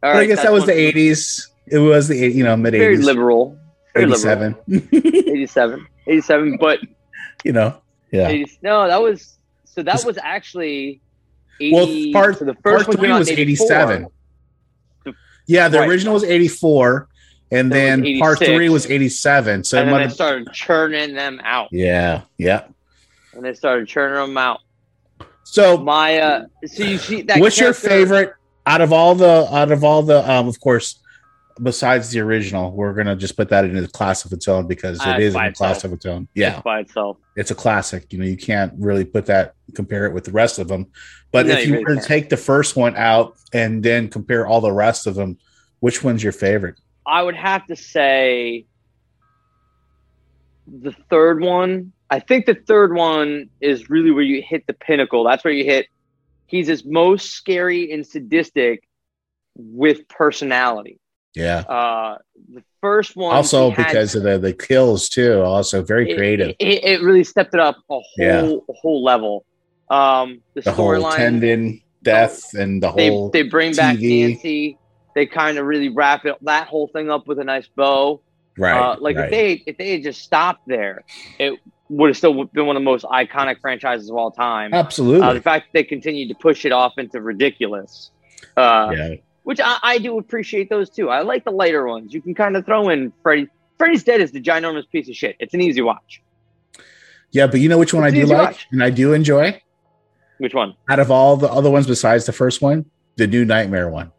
[0.00, 1.48] But I guess that was the eighties.
[1.66, 3.58] It was the you know mid very eighties, liberal,
[3.94, 4.20] very eighty liberal.
[4.20, 4.56] seven.
[4.92, 6.78] 87, 87, but
[7.44, 7.76] you know,
[8.14, 8.28] yeah.
[8.28, 11.00] 80, no, that was so that was actually
[11.60, 13.66] 80, Well, part so the part first one three was in eighty 84.
[13.66, 14.06] seven.
[15.46, 15.88] Yeah, the Right.
[15.88, 17.08] original was eighty four,
[17.50, 19.62] and Then then part three was eighty seven.
[19.64, 22.64] So and then they started churning them out, yeah, yeah.
[23.34, 24.60] and they started churning them out.
[25.42, 27.38] So My, uh, so you see that.
[27.40, 28.32] what's your favorite
[28.66, 30.98] out of all the out of all the um of course
[31.62, 35.00] besides the original we're gonna just put that into the class of its own because
[35.00, 37.16] Uh, it is in by a class of its own yeah by itself?
[37.36, 40.58] it's a classic you know you can't really put that compare it with the rest
[40.58, 40.86] of them
[41.30, 44.08] but No, if you you really were to take the first one out and then
[44.08, 45.38] compare all the rest of them
[45.80, 48.66] which one's your favorite I would have to say
[50.66, 51.92] the third one.
[52.10, 55.24] I think the third one is really where you hit the pinnacle.
[55.24, 55.86] That's where you hit.
[56.46, 58.88] He's his most scary and sadistic
[59.56, 60.98] with personality.
[61.34, 62.18] Yeah Uh,
[62.52, 66.50] the first one also had- because of the the kills too also very it- creative
[66.58, 68.42] It, it really stepped it up a whole Yeah.
[68.68, 69.44] a whole level.
[69.90, 74.28] Um, the, the whole storyline tendon death and the whole they bring back TV.
[74.28, 74.78] Nancy.
[75.14, 78.20] They kind of really wrap it that whole thing up with a nice bow.
[78.58, 79.24] right Uh, like right.
[79.26, 81.04] if they if they had just stopped there,
[81.38, 81.58] it
[81.90, 84.72] would have still been one of the most iconic franchises of all time.
[84.72, 88.10] absolutely Uh, the fact that they continued to push it off into ridiculous,
[88.56, 89.14] uh, yeah
[89.44, 91.08] which I, I do appreciate those too.
[91.10, 92.12] I like the lighter ones.
[92.12, 93.48] You can kind of throw in Freddy.
[93.78, 95.36] Freddy's Dead is the ginormous piece of shit.
[95.38, 96.20] It's an easy watch.
[97.32, 98.66] yeah but you know which one i do like watch.
[98.70, 99.60] and i do enjoy
[100.38, 100.74] Which one?
[100.88, 102.84] out of all the other ones besides the first one,
[103.16, 104.10] the new Nightmare one.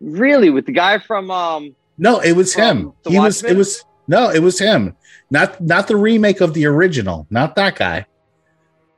[0.00, 2.92] Really, with the guy from um, No, it was him.
[3.06, 3.42] He was.
[3.42, 4.94] It was no, it was him.
[5.30, 7.26] Not not the remake of the original.
[7.30, 8.06] Not that guy.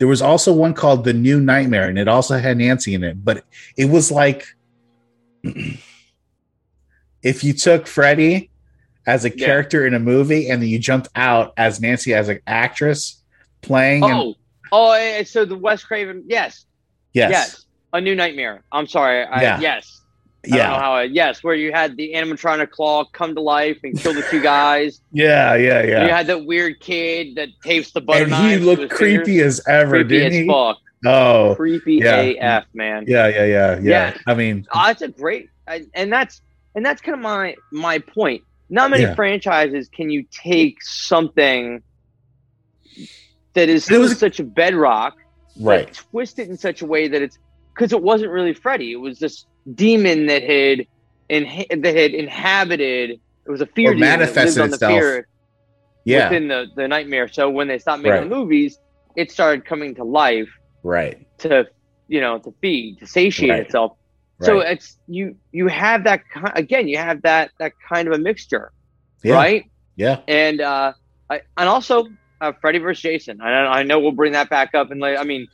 [0.00, 3.22] There was also one called The New Nightmare, and it also had Nancy in it.
[3.22, 3.44] But
[3.76, 4.46] it was like
[7.22, 8.50] if you took Freddy
[9.06, 9.46] as a Yeah.
[9.46, 13.22] character in a movie, and then you jumped out as Nancy as an actress
[13.60, 14.02] playing.
[14.02, 14.34] and- oh
[14.72, 16.64] oh, eh, eh, so the Wes Craven, yes,
[17.12, 18.62] yes, yes, a new nightmare.
[18.72, 19.60] I'm sorry, I, Yeah.
[19.60, 19.99] yes.
[20.44, 20.92] I don't know yeah, how.
[20.94, 24.40] I, yes, where you had the animatronic claw come to life and kill the two
[24.40, 25.00] guys.
[25.12, 28.90] yeah, yeah, And you had that weird kid that tapes the butter And he looked
[28.90, 29.60] creepy fingers.
[29.60, 30.46] as ever, creepy didn't as he?
[30.48, 30.78] fuck.
[31.06, 32.20] Oh, Creepy yeah.
[32.20, 33.04] AF, man.
[33.06, 33.80] yeah, yeah, yeah, yeah.
[33.82, 34.16] Yeah.
[34.26, 36.40] I mean, Oh, that's a great, I, and that's
[36.74, 38.42] and that's kind of my my point.
[38.68, 39.14] Not many Yeah.
[39.14, 41.82] franchises can you take something
[43.54, 45.16] that is It was- such a bedrock,
[45.58, 45.92] right.
[46.10, 47.38] twist it in such a way that it's
[47.74, 48.92] because it wasn't really Freddy.
[48.92, 50.86] It was this demon that had
[51.28, 51.44] in,
[51.82, 53.20] that had inhabited.
[53.46, 54.92] It was a fear demon that manifested on the itself.
[54.92, 55.28] fear
[56.04, 57.28] Yeah, within the, the nightmare.
[57.28, 58.28] So when they stopped making Right.
[58.28, 58.78] the movies,
[59.16, 60.48] it started coming to life
[60.82, 61.26] right.
[61.38, 61.66] to
[62.08, 63.60] you know to feed to satiate Right.
[63.62, 63.96] itself.
[64.42, 64.72] So right.
[64.72, 66.22] it's you you have that
[66.54, 66.88] again.
[66.88, 68.72] You have that that kind of a mixture,
[69.22, 69.34] Yeah.
[69.34, 69.64] right?
[69.96, 70.94] Yeah, And uh,
[71.28, 72.06] I, and also
[72.40, 73.42] uh, Freddy versus Jason.
[73.42, 75.46] I, I know we'll bring that back up and like I mean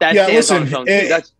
[0.00, 1.32] that Yeah, on listen, it- That's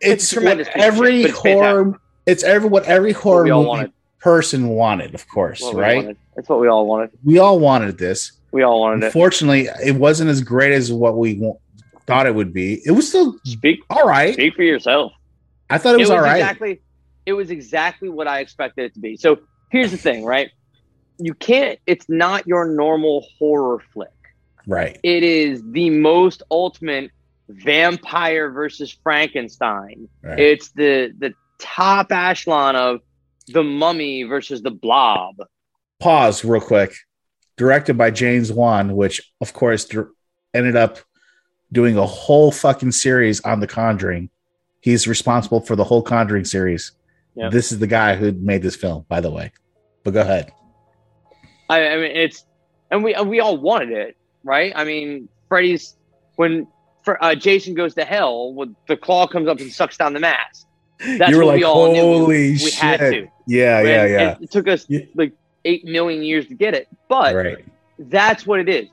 [0.00, 1.62] it's tremendous what piece of shit, every but it's fantastic.
[1.62, 2.00] horror.
[2.26, 3.92] It's every what every horror all movie wanted.
[4.20, 6.16] person wanted, of course, what right?
[6.34, 7.10] That's what we all wanted.
[7.24, 8.32] We all wanted this.
[8.52, 9.06] We all wanted it.
[9.06, 11.56] Unfortunately, it wasn't as great as what we wa-
[12.06, 12.80] thought it would be.
[12.84, 14.32] It was still Speak all right.
[14.34, 15.12] speak for yourself.
[15.70, 16.36] I thought it was, all right.
[16.38, 16.80] exactly
[17.26, 19.16] it was exactly what I expected it to be.
[19.16, 20.50] So here's the thing, right?
[21.18, 21.78] You can't.
[21.86, 24.10] It's not your normal horror flick.
[24.66, 24.98] right.
[25.02, 27.10] It is the most ultimate
[27.48, 30.08] vampire versus Frankenstein.
[30.22, 30.38] Right.
[30.38, 33.00] It's the the top echelon of
[33.48, 35.36] the mummy versus the blob.
[36.00, 36.94] Pause real quick.
[37.56, 39.88] Directed by James Wan, which of course
[40.52, 40.98] ended up
[41.72, 44.30] doing a whole fucking series on The Conjuring.
[44.80, 46.92] He's responsible for the whole Conjuring series.
[47.34, 47.52] Yep.
[47.52, 49.52] This is the guy who made this film, by the way.
[50.04, 50.52] But go ahead.
[51.68, 52.44] I, I mean, it's
[52.90, 54.72] and we we all wanted it, right?
[54.74, 55.96] I mean, Freddy's
[56.36, 56.66] when
[57.06, 60.20] Fr- uh, Jason goes to hell, when the claw comes up and sucks down the
[60.20, 60.66] mask.
[61.18, 62.00] That's you were what like, we all knew.
[62.00, 62.74] holy We shit.
[62.74, 63.28] had to.
[63.46, 64.36] Yeah, And- yeah, yeah.
[64.40, 65.32] It took us like
[65.64, 67.64] eight million years to get it, but Right.
[67.98, 68.88] that's what it is.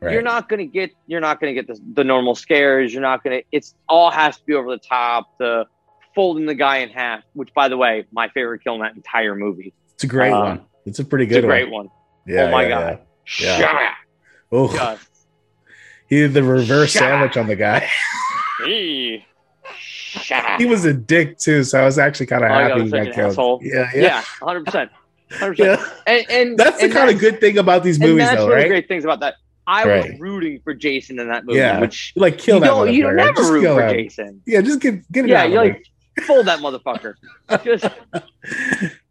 [0.00, 0.12] Right.
[0.12, 2.92] You're not gonna get you're not gonna get the, the normal scares.
[2.92, 3.40] You're not gonna.
[3.50, 5.36] It's all has to be over the top.
[5.38, 5.66] The
[6.14, 9.34] folding the guy in half, which by the way, my favorite kill in that entire
[9.34, 9.74] movie.
[9.94, 10.60] It's a great Uh, one.
[10.86, 11.86] It's a pretty It's good a great one.
[11.86, 11.90] one.
[12.28, 12.42] Yeah.
[12.44, 12.98] oh my yeah, god.
[13.40, 13.58] Yeah.
[13.58, 13.90] Yeah.
[14.52, 15.07] Oh, Just-
[16.08, 17.88] he did the reverse Shut sandwich on the guy.
[20.32, 20.58] Up.
[20.60, 22.90] he was a dick too, so I was actually kind of Oh, happy he was
[22.92, 23.30] got an killed.
[23.32, 23.60] asshole.
[23.62, 24.00] Yeah, yeah.
[24.02, 24.90] yeah, hundred percent,
[25.32, 25.80] hundred percent.
[26.06, 28.44] And and That's the and kind of good thing about these and movies, that's though,
[28.44, 28.68] one of the right?
[28.68, 29.34] great things about that.
[29.66, 30.10] I Right.
[30.12, 32.92] was rooting for Jason in that movie, Yeah, which You, like kill you that don't
[32.94, 33.16] you motherfucker.
[33.16, 33.94] never Just root for him.
[33.94, 34.42] Jason.
[34.46, 35.50] Yeah, just get get it Yeah, out.
[35.50, 35.86] you of like
[36.26, 37.14] fold that motherfucker.
[37.64, 37.84] Just.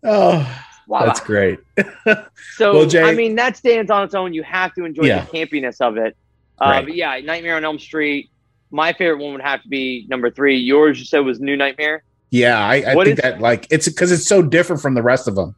[0.03, 1.05] Oh, Wow.
[1.05, 1.59] that's great.
[2.55, 4.33] so Well, Jay- I mean that stands on its own.
[4.33, 5.25] You have to enjoy Yeah.
[5.25, 6.15] the campiness of it.
[6.59, 8.29] Uh, But yeah, Nightmare on Elm Street.
[8.71, 10.57] My favorite one would have to be number three.
[10.57, 12.03] Yours, you said, was New Nightmare.
[12.31, 15.27] Yeah, I, I think is- that like it's because it's so different from the rest
[15.27, 15.55] of them.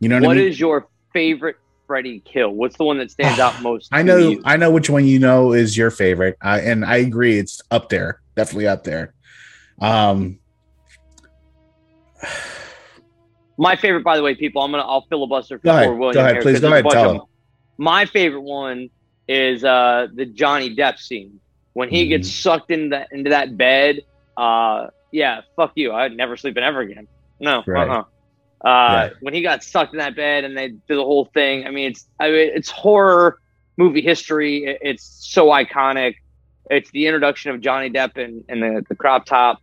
[0.00, 0.48] You know what, What I mean?
[0.48, 2.50] is your favorite Freddy kill?
[2.50, 3.88] What's the one that stands out most?
[3.92, 4.42] I to know, you?
[4.44, 7.88] I know which one you know is your favorite, uh, and I agree, it's up
[7.88, 9.14] there, definitely up there.
[9.80, 10.38] Um,
[13.60, 14.62] My favorite, by the way, people.
[14.62, 15.88] I'm gonna I'll filibuster for Go ahead.
[15.98, 16.42] William Go ahead.
[16.42, 16.84] Please go ahead.
[16.90, 17.22] Tell them.
[17.76, 18.88] My favorite one
[19.28, 21.40] is uh the Johnny Depp scene
[21.74, 22.08] when he Mm.
[22.08, 24.00] gets sucked into that into that bed.
[24.36, 25.92] Uh, yeah, fuck you.
[25.92, 27.06] I'd never sleep in ever again.
[27.40, 27.88] No, Right.
[27.88, 28.04] uh-uh.
[28.66, 31.66] Uh, when he got sucked in that bed and they did the whole thing.
[31.66, 33.38] I mean, it's I mean, it's horror
[33.76, 34.64] movie history.
[34.64, 36.14] It- It's so iconic.
[36.70, 39.58] It's the introduction of Johnny Depp and, and the, the crop top.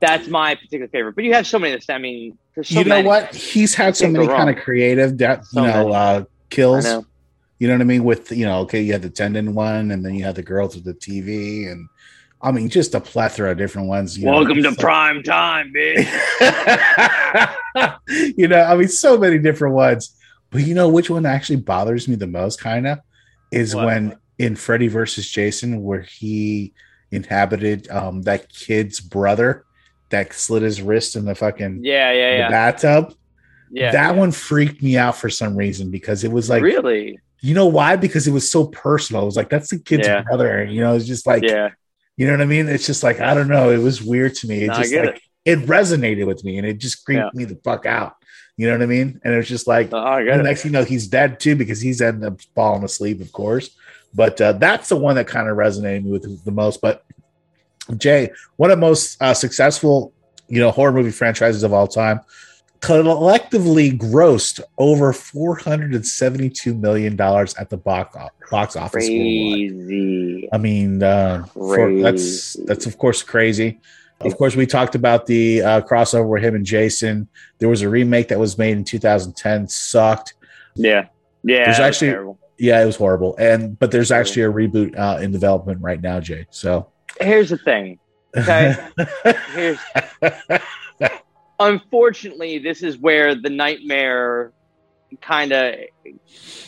[0.00, 1.14] That's my particular favorite.
[1.16, 1.72] But you have so many.
[1.72, 3.08] That's, I mean, there's so you know many.
[3.08, 3.34] what?
[3.34, 6.86] He's had so many kind of creative, de- So you know, uh, kills.
[7.58, 8.04] You know what I mean?
[8.04, 10.68] With you know, okay, you had the tendon one, and then you had the girl
[10.68, 11.88] through the TV, and
[12.40, 14.16] I mean, just a plethora of different ones.
[14.16, 16.06] You know, Welcome to like- prime time, bitch.
[18.36, 20.14] you know, I mean, so many different ones.
[20.50, 23.00] But you know which one actually bothers me the most, kind of,
[23.52, 23.86] is What?
[23.86, 26.72] when in Freddy versus Jason, where he
[27.10, 29.64] inhabited um that kid's brother
[30.10, 32.48] that slit his wrist in the fucking Yeah, yeah, the yeah.
[32.50, 33.14] bathtub.
[33.70, 33.92] Yeah.
[33.92, 37.18] that one freaked me out for some reason because it was like, really?
[37.40, 37.96] You know why?
[37.96, 39.22] Because it was so personal.
[39.22, 40.22] It was like that's the kid's Yeah.
[40.22, 40.64] brother.
[40.64, 41.70] You know, it's just like, Yeah.
[42.16, 42.68] you know what I mean?
[42.68, 43.70] It's just like I don't know.
[43.70, 44.64] It was weird to me.
[44.64, 45.58] It No, just like it.
[45.66, 47.30] resonated with me, and it just creeped Yeah.
[47.34, 48.14] me the fuck out.
[48.56, 49.20] You know what I mean?
[49.24, 51.80] And it was just like Oh, the next thing you know, he's dead too because
[51.80, 53.70] he's ended up falling asleep, of course.
[54.14, 56.80] But uh, that's the one that kind of resonated me with the most.
[56.80, 57.04] But
[57.96, 60.12] Jay, one of the most uh, successful,
[60.48, 62.20] you know, horror movie franchises of all time,
[62.80, 68.16] collectively grossed over four hundred and seventy-two million dollars at the box
[68.50, 69.08] box office.
[69.08, 69.86] worldwide.
[69.86, 70.48] Crazy.
[70.52, 73.80] I mean, uh, for, that's that's of course crazy.
[74.20, 77.28] Of course, we talked about the uh, crossover with him and Jason.
[77.58, 80.34] There was a remake that was made in 2010, sucked.
[80.74, 81.06] Yeah.
[81.44, 81.66] Yeah.
[81.66, 82.38] There's actually, terrible.
[82.58, 83.36] yeah, it was horrible.
[83.38, 86.46] And but there's actually a reboot uh, in development right now, Jay.
[86.50, 86.88] So
[87.20, 88.00] Here's the thing.
[88.36, 88.74] Okay.
[89.54, 89.78] Here's
[91.60, 94.52] unfortunately this is where the nightmare
[95.22, 95.74] kind of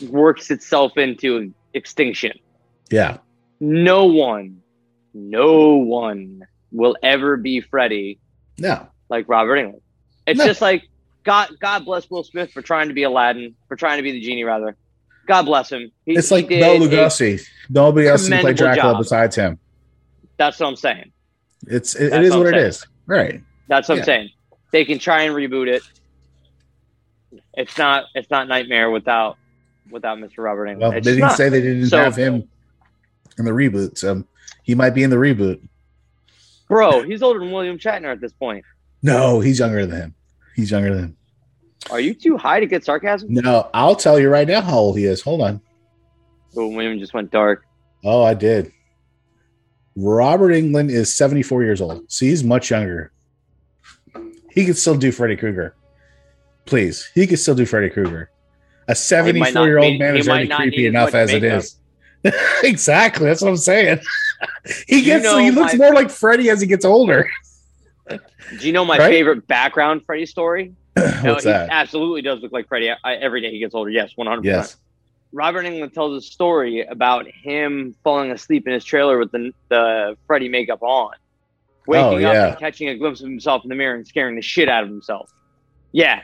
[0.09, 2.33] works itself into extinction.
[2.89, 3.17] yeah,
[3.59, 4.57] No one,
[5.13, 8.19] no one will ever be Freddy
[8.57, 9.81] no, like Robert Englund.
[10.27, 10.45] It's No.
[10.45, 10.83] just like
[11.23, 11.49] God.
[11.59, 14.43] God bless Will Smith for trying to be Aladdin, for trying to be the genie.
[14.43, 14.75] Rather,
[15.27, 15.91] God bless him.
[16.05, 17.41] He, it's like a- Lugosi.
[17.69, 18.97] Nobody else can play Dracula job.
[18.99, 19.59] besides him.
[20.37, 21.11] That's what I'm saying.
[21.67, 22.85] It's it, it is what what it is.
[23.07, 23.41] Right.
[23.67, 24.01] That's what Yeah.
[24.01, 24.29] I'm saying.
[24.71, 25.83] They can try and reboot it.
[27.53, 28.05] It's not.
[28.15, 29.37] It's not Nightmare without
[29.89, 30.39] without Mr.
[30.39, 30.79] Robert Englund.
[30.79, 31.37] Well, It's they didn't not.
[31.37, 32.47] say they didn't So- have him
[33.37, 34.23] in the reboot, so
[34.63, 35.61] he might be in the reboot.
[36.69, 38.63] Bro, he's older than William Shatner at this point.
[39.03, 40.15] No, he's younger than him.
[40.55, 41.17] He's younger than him.
[41.89, 43.33] Are you too high to get sarcasm?
[43.33, 45.21] No, I'll tell you right now how old he is.
[45.21, 45.59] Hold on.
[46.55, 47.65] Oh, William just went dark.
[48.05, 48.71] Oh, I did.
[49.95, 52.09] Robert Englund is 74 years old.
[52.09, 53.11] So he's much younger.
[54.53, 55.75] He could still do Freddy Krueger.
[56.65, 57.09] Please.
[57.15, 58.29] He could still do Freddy Krueger.
[58.87, 61.75] A 74 year old man is already creepy enough as it is.
[62.63, 63.25] exactly.
[63.25, 63.99] That's what I'm saying.
[64.87, 67.29] he You gets know he looks my- more like Freddy as he gets older.
[68.09, 68.19] Do
[68.67, 69.09] you know my Right?
[69.09, 70.73] favorite background Freddy story?
[71.23, 71.69] No, What's he that?
[71.71, 73.89] absolutely does look like Freddy I, every day he gets older.
[73.91, 74.43] Yes, 100%.
[74.43, 74.75] Yes.
[75.31, 80.17] Robert Englund tells a story about him falling asleep in his trailer with the, the
[80.27, 81.13] Freddy makeup on,
[81.87, 84.41] waking Oh, up and catching a glimpse of himself in the mirror and scaring the
[84.41, 85.29] shit out of himself.
[85.91, 86.21] Yeah,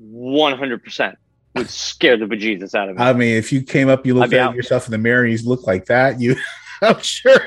[0.00, 1.14] 100%
[1.54, 3.02] would scare the bejesus out of me.
[3.02, 5.48] I mean, if you came up, you looked at yourself in the mirror, and you
[5.48, 6.36] look like that, you
[6.82, 7.38] I'm sure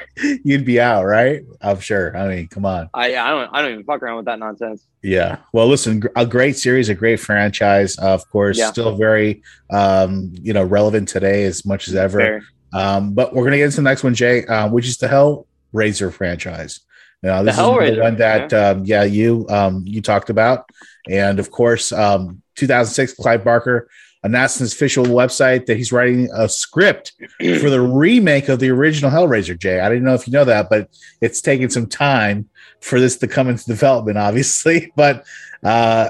[0.46, 1.42] you'd be out, right?
[1.62, 2.16] I'm sure.
[2.16, 2.90] I mean, come on.
[2.94, 4.86] I I don't I don't even fuck around with that nonsense.
[5.04, 5.40] Yeah.
[5.52, 8.00] Well, listen, a great series, a great franchise.
[8.00, 8.72] Uh, of course, Yeah.
[8.72, 12.42] still very, um, you know, relevant today as much as ever.
[12.74, 16.14] Um, but we're gonna get into the next one, Jay, uh, which is the Hellraiser
[16.14, 16.80] franchise.
[17.26, 20.70] Now, The this is the one that, um, yeah, you um, you talked about,
[21.10, 23.90] and of course, um, 2006, Clive Barker
[24.22, 28.70] announced on his official website that he's writing a script for the remake of the
[28.70, 29.58] original Hellraiser.
[29.58, 32.48] Jay, I didn't know if you know that, but it's taken some time
[32.80, 34.92] for this to come into development, obviously.
[34.96, 35.26] But
[35.64, 36.10] uh,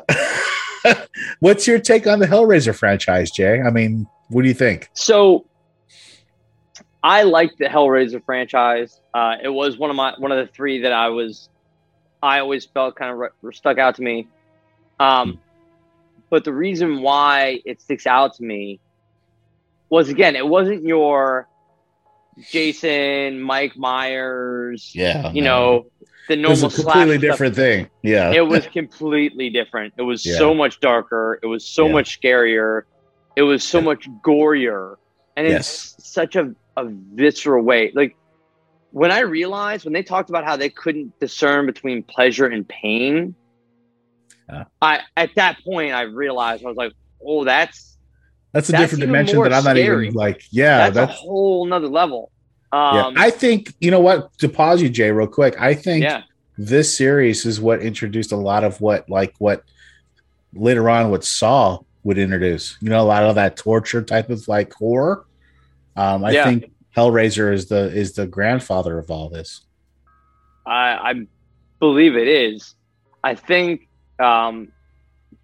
[1.39, 3.61] what's your take on the Hellraiser franchise, Jay?
[3.61, 4.89] I mean, what do you think?
[4.93, 5.45] So
[7.05, 8.99] I liked the Hellraiser franchise.
[9.13, 11.49] Uh, it was one of my one of the three that I was
[12.23, 14.27] I always felt kind of re- stuck out to me.
[14.99, 15.39] Um,
[16.31, 18.79] but the reason why it sticks out to me
[19.89, 21.47] was again, it wasn't your
[22.51, 25.49] Jason, Mike Myers, Yeah, you no.
[25.49, 25.85] know,
[26.27, 26.57] the normal.
[26.57, 27.21] It was a completely slash stuff.
[27.21, 27.89] different thing.
[28.01, 29.93] Yeah, it was completely different.
[29.97, 30.37] It was Yeah.
[30.37, 31.39] so much darker.
[31.43, 31.93] It was so Yeah.
[31.93, 32.81] much scarier.
[33.35, 34.95] It was so much gorier,
[35.37, 35.95] and Yes.
[35.99, 37.91] it's such a a visceral way.
[37.93, 38.15] Like
[38.91, 43.35] when I realized when they talked about how they couldn't discern between pleasure and pain,
[44.49, 44.65] Yeah.
[44.81, 46.93] I at that point I realized I was like,
[47.25, 47.97] oh, that's
[48.51, 50.07] that's a that's different dimension that I'm not scary.
[50.07, 50.43] even like.
[50.51, 52.31] Yeah, that's, that's, a whole nother level.
[52.71, 53.07] yeah.
[53.07, 55.59] Um, I think you know what to pause you, Jay, real quick.
[55.59, 56.23] I think Yeah.
[56.57, 59.63] this series is what introduced a lot of what like what
[60.53, 62.77] later on what Saw would introduce.
[62.81, 65.25] You know, a lot of that torture type of like horror.
[65.95, 66.45] Um, I Yeah.
[66.45, 69.61] think Hellraiser is the is the grandfather of all this.
[70.65, 71.13] I, I
[71.79, 72.75] believe it is.
[73.23, 73.87] I think
[74.19, 74.69] um,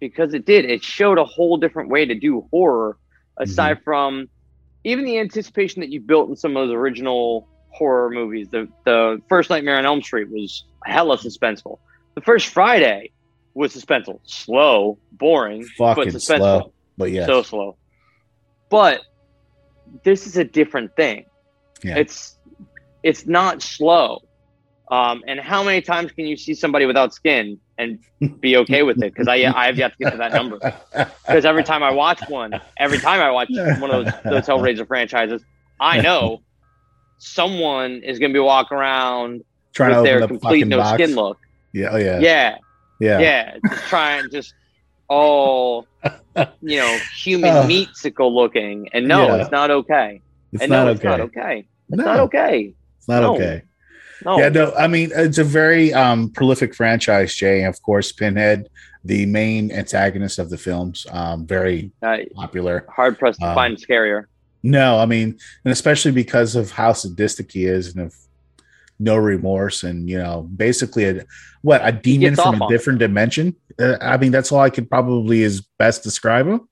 [0.00, 2.96] because it did, it showed a whole different way to do horror,
[3.36, 4.28] aside from
[4.84, 8.48] even the anticipation that you built in some of those original horror movies.
[8.50, 11.78] The the first Nightmare on Elm Street was hella suspenseful.
[12.14, 13.10] The first Friday
[13.54, 16.36] was suspenseful, slow, boring, Fucking but suspenseful.
[16.38, 17.26] slow, but yes.
[17.26, 17.76] so slow.
[18.70, 19.02] But
[20.04, 21.26] this is a different thing.
[21.82, 21.96] Yeah.
[21.98, 22.38] It's
[23.02, 24.22] it's not slow.
[24.90, 27.98] Um, and how many times can you see somebody without skin and
[28.40, 29.12] be okay with it?
[29.14, 30.58] Because I I have yet to get to that number.
[31.26, 34.86] Because every time I watch one, every time I watch one of those those Hellraiser
[34.86, 35.42] franchises,
[35.80, 36.42] I know
[37.18, 40.94] someone is going to be walking around Trying to with their the complete no box.
[41.02, 41.38] skin look.
[41.72, 42.56] Yeah, oh yeah, Yeah,
[43.00, 44.52] yeah, yeah, just trying just
[45.16, 45.86] all
[46.62, 47.62] you know human Oh.
[47.64, 49.36] meatsicle looking, and no, Yeah.
[49.42, 50.20] it's not okay.
[50.52, 51.40] It's and not no, it's not okay.
[51.40, 51.56] okay.
[51.90, 52.04] It's No.
[52.04, 52.74] not okay.
[52.98, 53.34] It's not No.
[53.34, 53.62] okay.
[54.24, 54.38] No.
[54.38, 57.64] Yeah, no, I mean it's a very um prolific franchise, Jay.
[57.64, 58.68] Of course, Pinhead,
[59.04, 62.86] the main antagonist of the films, um, very Uh, popular.
[62.88, 64.24] hard pressed to Um, find scarier.
[64.62, 65.28] No, I mean,
[65.64, 68.14] and especially because of how sadistic he is and of
[69.00, 71.24] no remorse, and you know, basically a
[71.62, 73.56] what a demon from a different dimension.
[73.78, 76.68] Uh, I mean, that's all I could probably is best describe him,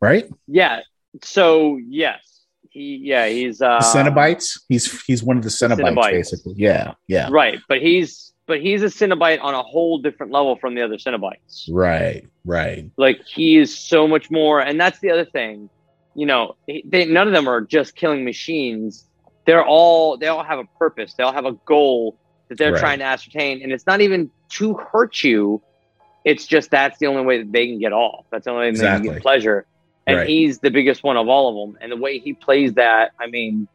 [0.00, 0.28] right?
[0.46, 0.80] Yeah.
[1.22, 4.60] So yes, he yeah he's uh Cenobites.
[4.68, 6.10] He's he's one of the Cenobites, Cenobites.
[6.10, 6.54] basically.
[6.56, 10.74] Yeah, yeah, right, but he's but he's a Cenobite on a whole different level from
[10.74, 11.68] the other Cenobites.
[11.70, 12.90] right, right.
[12.96, 15.68] Like he is so much more, and that's the other thing.
[16.14, 19.06] You know, they, none of them are just killing machines.
[19.46, 21.14] They're all they all have a purpose.
[21.14, 22.80] They all have a goal that they're Right.
[22.80, 25.62] trying to ascertain, and it's not even to hurt you.
[26.24, 28.26] It's just that's the only way that they can get off.
[28.30, 29.66] That's the only way they can get pleasure.
[30.06, 30.28] And Right.
[30.28, 31.78] he's the biggest one of all of them.
[31.82, 33.68] And the way he plays that, I mean,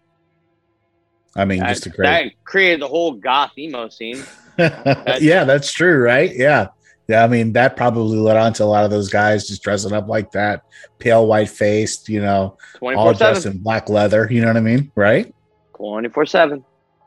[1.35, 2.05] I mean, that, just great.
[2.07, 4.23] that created the whole goth emo scene.
[4.57, 6.31] yeah, that's true, right?
[6.35, 6.67] Yeah.
[7.07, 9.91] Yeah, I mean that probably led on to a lot of those guys just dressing
[9.91, 10.63] up like that,
[10.99, 13.17] pale white faced, you know, all 24/7.
[13.17, 14.27] dressed in black leather.
[14.31, 15.33] You know what I mean, right?
[15.75, 16.63] Twenty four seven.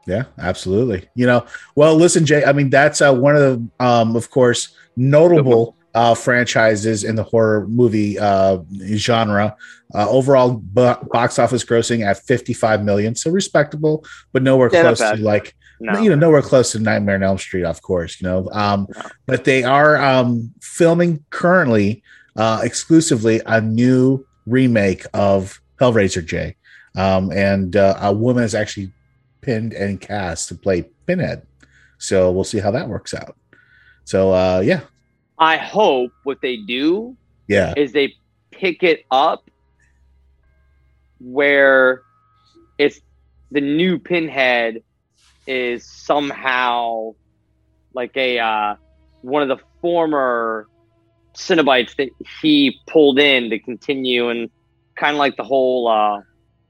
[0.06, 1.08] Yeah, absolutely.
[1.14, 2.44] You know, well, listen, Jay.
[2.44, 7.22] I mean, that's uh, one of the, um, of course, notable uh, franchises in the
[7.22, 8.58] horror movie uh,
[8.94, 9.56] genre.
[9.94, 14.98] Uh, overall bo- box office grossing at 55 million, so respectable, but nowhere Yeah, close
[14.98, 15.98] to like, No.
[16.00, 18.20] you know, nowhere close to Nightmare on Elm Street, of course.
[18.20, 18.88] You know, um,
[19.26, 22.02] but they are um, filming currently
[22.34, 26.56] uh, exclusively a new remake of Hellraiser Jay,
[26.96, 28.90] um, and uh, a woman is actually
[29.40, 31.46] pinned and cast to play Pinhead.
[31.98, 33.36] So we'll see how that works out.
[34.06, 34.82] So uh, yeah,
[35.36, 37.16] I hope what they do
[37.48, 38.14] yeah, is they
[38.52, 39.50] pick it up
[41.20, 42.02] where
[42.78, 43.00] it's
[43.50, 44.82] the new pinhead
[45.46, 47.14] is somehow
[47.94, 48.76] like a uh,
[49.22, 50.68] one of the former
[51.36, 54.50] Cenobites that he pulled in to continue and
[54.96, 56.20] kind of like the whole uh,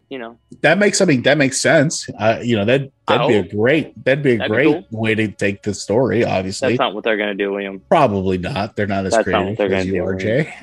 [0.08, 2.08] you know, that makes something that makes sense.
[2.18, 5.14] Uh, you know that that'd be a great that'd be a That'd be great way
[5.16, 6.24] to take the story.
[6.24, 7.80] Obviously, that's not what they're gonna do, William.
[7.88, 8.76] probably not.
[8.76, 10.54] They're not as That's not creative they're as gonna you are, Jay.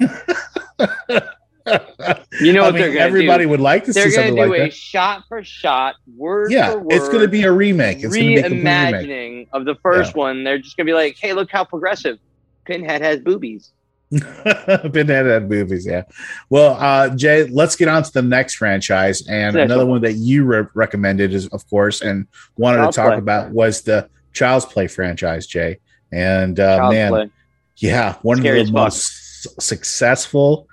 [2.42, 3.50] You know I what mean, they're gonna everybody do?
[3.52, 4.74] would like to they're see gonna something do like a that.
[4.74, 6.92] shot for shot, word Yeah, for word.
[6.92, 8.04] it's going to be a remake.
[8.04, 8.96] It's going to be a complete remake.
[9.08, 10.44] reimagining of the first one.
[10.44, 12.20] They're just gonna be like, "Hey, look how progressive
[12.66, 13.72] Pinhead has boobies."
[14.94, 16.04] Pinhead movies, yeah.
[16.50, 19.92] Well, uh, Jay, let's get on to the next franchise, and Next another one.
[19.96, 23.18] one that you re- recommended is, of course, and wanted Child's to talk Play.
[23.20, 25.80] about was the Child's Play franchise, Jay.
[26.12, 27.30] And uh, man, Play.
[27.78, 30.68] yeah, one Scary of the most successful.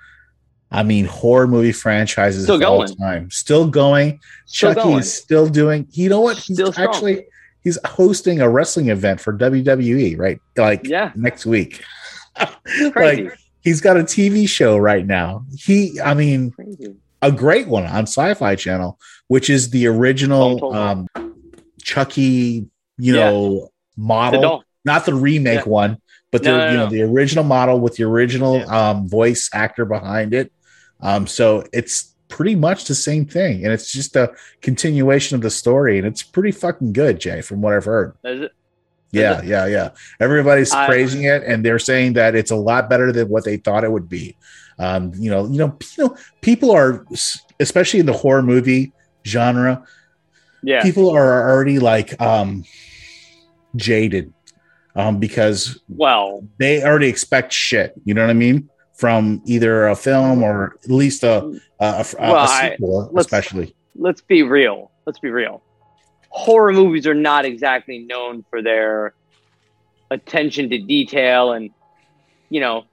[0.73, 2.95] I mean, horror movie franchises Still of all going.
[2.95, 3.31] time.
[3.31, 4.19] Still going.
[4.45, 4.99] Still Chucky going.
[4.99, 5.87] is still doing.
[5.91, 6.37] You know what?
[6.37, 6.87] He's Still strong.
[6.87, 7.25] actually
[7.63, 11.11] he's hosting a wrestling event for WWE right like Yeah.
[11.15, 11.83] next week.
[12.91, 13.23] Crazy.
[13.23, 15.45] like he's got a TV show right now.
[15.57, 16.95] He, I mean, Crazy.
[17.21, 21.07] a great one on Sci-Fi Channel, which is the original um,
[21.81, 22.67] Chucky,
[22.97, 23.29] you Yeah.
[23.31, 25.71] know, model, not the remake Yeah.
[25.71, 25.97] one,
[26.31, 29.85] but the No, no, you know the original model with the original um, voice actor
[29.85, 30.51] behind it.
[31.01, 34.31] Um, so it's pretty much the same thing, and it's just a
[34.61, 38.13] continuation of the story, and it's pretty fucking good, Jay, from what I've heard.
[38.23, 38.51] Is it?
[39.11, 39.89] Yeah, yeah, yeah.
[40.19, 43.57] Everybody's I- praising it, and they're saying that it's a lot better than what they
[43.57, 44.35] thought it would be.
[44.79, 47.05] Um, you know, you know, you know, people are,
[47.59, 48.93] especially in the horror movie
[49.27, 49.83] genre,
[50.63, 50.81] Yeah.
[50.81, 52.63] people are already like um,
[53.75, 54.33] jaded
[54.95, 57.93] um, because Well, they already expect shit.
[58.05, 58.69] You know what I mean?
[58.95, 61.37] From either a film or at least a
[61.79, 63.75] a, a, a Well, I- sequel, let's- especially.
[63.95, 64.91] let's be real.
[65.05, 65.61] Let's be real.
[66.31, 69.13] Horror movies are not exactly known for their
[70.09, 71.69] attention to detail and,
[72.49, 72.85] you know,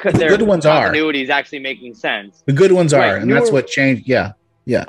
[0.00, 0.84] c- The good ones are.
[0.84, 2.42] continuity is actually making sense.
[2.46, 4.06] The good ones are, Right, and that's what changed.
[4.06, 4.32] Yeah,
[4.64, 4.84] yeah.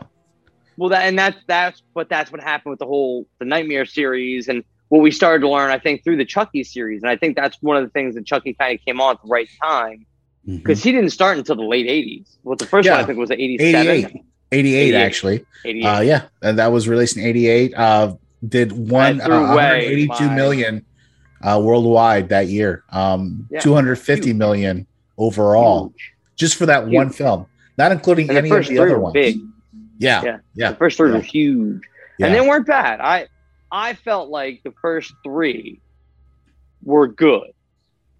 [0.78, 4.48] Well, that and that's that's but that's what happened with the whole the Nightmare series
[4.50, 7.36] and what we started to learn, I think, through the Chucky series, and I think
[7.36, 10.06] that's one of the things that Chucky kind of came on at the right time
[10.48, 10.58] mm-hmm.
[10.58, 12.38] because he didn't start until the late '80s.
[12.44, 14.26] Well, the first one I think was 88, '87.
[14.52, 14.96] 88, 88.
[15.02, 15.46] actually.
[15.66, 15.86] 88.
[15.86, 17.74] Uh, yeah, and that was released in '88.
[17.74, 18.16] Uh,
[18.48, 20.86] did one uh, away 182 my- million
[21.42, 22.84] uh, worldwide that year.
[22.90, 23.60] Um, Yeah.
[23.62, 24.86] 250 million
[25.18, 25.94] overall,
[26.36, 29.14] just for that one film, not including any of the other ones.
[29.14, 29.38] big.
[29.98, 30.38] Yeah, Yeah.
[30.56, 30.72] yeah.
[30.72, 31.16] The first three yeah.
[31.18, 31.82] were huge,
[32.20, 32.26] Yeah.
[32.28, 33.00] and they weren't bad.
[33.00, 33.28] I
[33.72, 35.82] I felt like the first three
[36.84, 37.52] were good.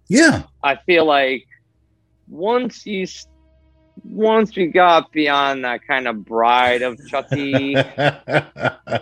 [0.08, 1.46] Yeah, I feel like
[2.28, 3.06] once you
[4.04, 8.44] once we got beyond that kind of bride of Chucky, like all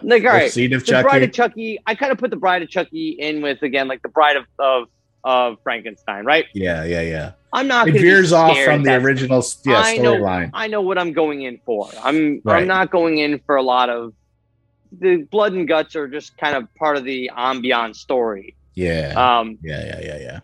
[0.02, 2.68] The right, Seed of the bride of Chucky, I kind of put the bride of
[2.68, 4.88] Chucky in with again like the bride of of,
[5.24, 6.46] of Frankenstein, right?
[6.54, 7.32] yeah, yeah, yeah.
[7.52, 7.88] I'm not.
[7.88, 10.50] It veers off from the original yeah, I storyline.
[10.52, 11.88] I know what I'm going in for.
[12.02, 12.62] I'm Right.
[12.62, 14.12] I'm not going in for a lot of
[15.00, 18.56] the blood and guts are just kind of part of the ambiance story.
[18.74, 20.40] Yeah, Um, yeah, yeah, yeah, yeah.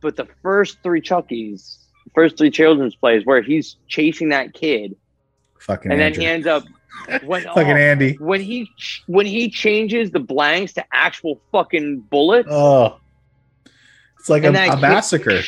[0.00, 1.78] but the first three Chuckies,
[2.16, 4.96] first three children's plays where he's chasing that kid,
[5.60, 6.64] Fucking and then he ends up
[7.24, 8.14] when Fucking oh, Andy.
[8.14, 8.68] when he
[9.06, 12.48] when he changes the blanks to actual fucking bullets.
[12.50, 12.98] Oh,
[14.18, 15.40] it's like a, a kid- massacre.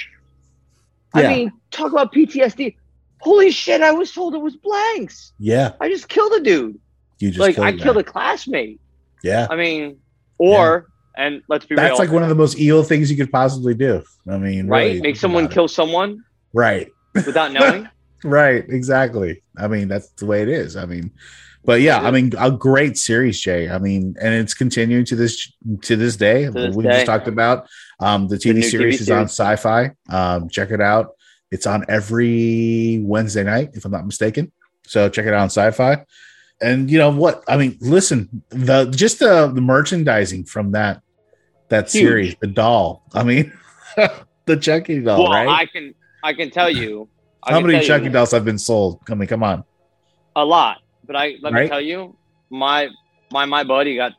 [1.14, 1.28] I Yeah.
[1.30, 2.76] mean, talk about PTSD.
[3.20, 3.80] Holy shit!
[3.82, 5.32] I was told it was blanks.
[5.40, 6.78] Yeah, I just killed a dude.
[7.18, 8.78] you just like killed I killed a classmate.
[9.24, 9.98] Yeah, I mean,
[10.36, 13.32] or and let's be that's real, like one of the most evil things you could
[13.32, 14.04] possibly do.
[14.30, 14.84] I mean, right?
[14.88, 15.54] really Make someone about it.
[15.54, 16.22] kill someone
[16.52, 17.88] Right, without knowing.
[18.24, 19.42] right, exactly.
[19.56, 20.76] I mean, that's the way it is.
[20.76, 21.12] I mean,
[21.64, 23.68] but yeah, I mean, a great series, Jay.
[23.68, 26.46] I mean, and it's continuing to this to this day.
[26.46, 26.90] this we day.
[26.90, 27.68] just talked about
[28.00, 29.90] um, the TV new series TV is on Sci-Fi.
[30.08, 31.14] Um, check it out.
[31.50, 34.52] It's on every Wednesday night, if I'm not mistaken.
[34.86, 36.04] So check it out on Sci-Fi.
[36.60, 37.44] And you know what?
[37.48, 41.02] I mean, listen, the just the, the merchandising from that
[41.68, 42.02] that Huge.
[42.02, 43.04] series, the doll.
[43.12, 43.52] I mean,
[44.46, 45.48] the Chucky doll, well, right?
[45.48, 47.08] I can I can tell you.
[47.42, 49.00] I How many Chucky dolls have been sold?
[49.08, 49.64] I mean, come on.
[50.36, 51.62] A lot, but I let Right?
[51.64, 52.16] me tell you,
[52.50, 52.88] my
[53.30, 54.12] my my buddy got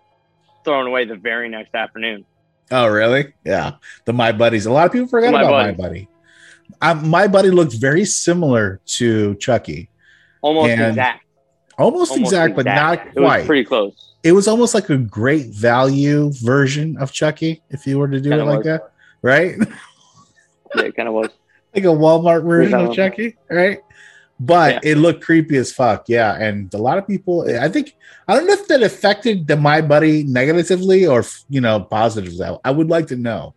[0.64, 2.26] thrown away the very next afternoon.
[2.72, 3.34] Oh, really?
[3.44, 3.74] Yeah.
[4.06, 4.68] The My Buddies.
[4.68, 5.72] A lot of people forget My about Buddy.
[5.72, 6.08] My Buddy.
[6.82, 9.90] Um, my Buddy looked very similar to Chucky.
[10.42, 11.24] Almost exact.
[11.80, 13.46] Almost, Almost exact, but not It was quite.
[13.48, 14.14] pretty close.
[14.24, 18.30] it was almost like a great value version of Chucky, if you were to do
[18.30, 18.66] Kinda it like was.
[18.66, 18.92] that.
[19.24, 19.56] Right?
[20.76, 21.30] Yeah, it kind of was.
[21.76, 22.96] Like a Walmart version of.
[22.96, 23.80] Chucky, right?
[24.42, 26.36] But it looked creepy as fuck, yeah.
[26.42, 27.96] And a lot of people, I think,
[28.28, 32.46] I don't know if that affected the My Buddy negatively or you know positively.
[32.46, 33.54] I, I would like to know.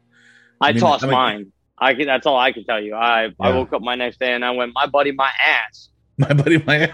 [0.60, 1.52] I, I mean, tossed I mean- mine.
[1.78, 2.06] I can.
[2.06, 2.94] That's all I can tell you.
[2.94, 5.88] I I woke up my next day and I went, my buddy, my ass.
[6.18, 6.92] My buddy my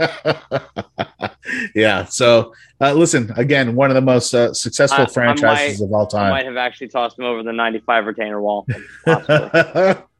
[0.00, 1.30] ass.
[1.74, 2.04] yeah.
[2.06, 5.92] So uh, listen, again, one of the most uh, successful I- I franchises might- of
[5.92, 6.30] all I time.
[6.30, 8.66] might have actually tossed him over the 95 retainer wall.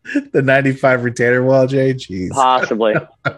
[0.32, 1.94] the 95 retainer wall, Jay.
[1.94, 2.30] Jeez.
[2.30, 2.94] Possibly.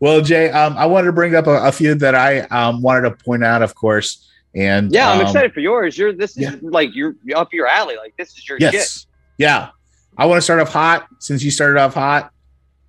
[0.00, 3.08] Well, Jay, um, I wanted to bring up a, a few that I um, wanted
[3.08, 4.28] to point out, of course.
[4.54, 5.96] And Yeah, I'm um, excited for yours.
[5.96, 7.96] You're this is like you're, up your alley.
[7.96, 8.72] Like this is your Yes.
[8.74, 9.06] shit.
[9.38, 9.70] Yeah.
[10.18, 11.06] I want to start off hot.
[11.20, 12.32] Since you started off hot,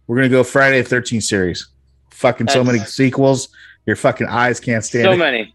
[0.08, 1.68] we're gonna go Friday the 13th series.
[2.12, 3.50] Fucking so many sequels.
[3.86, 5.18] Your fucking eyes can't stand So it.
[5.18, 5.54] many.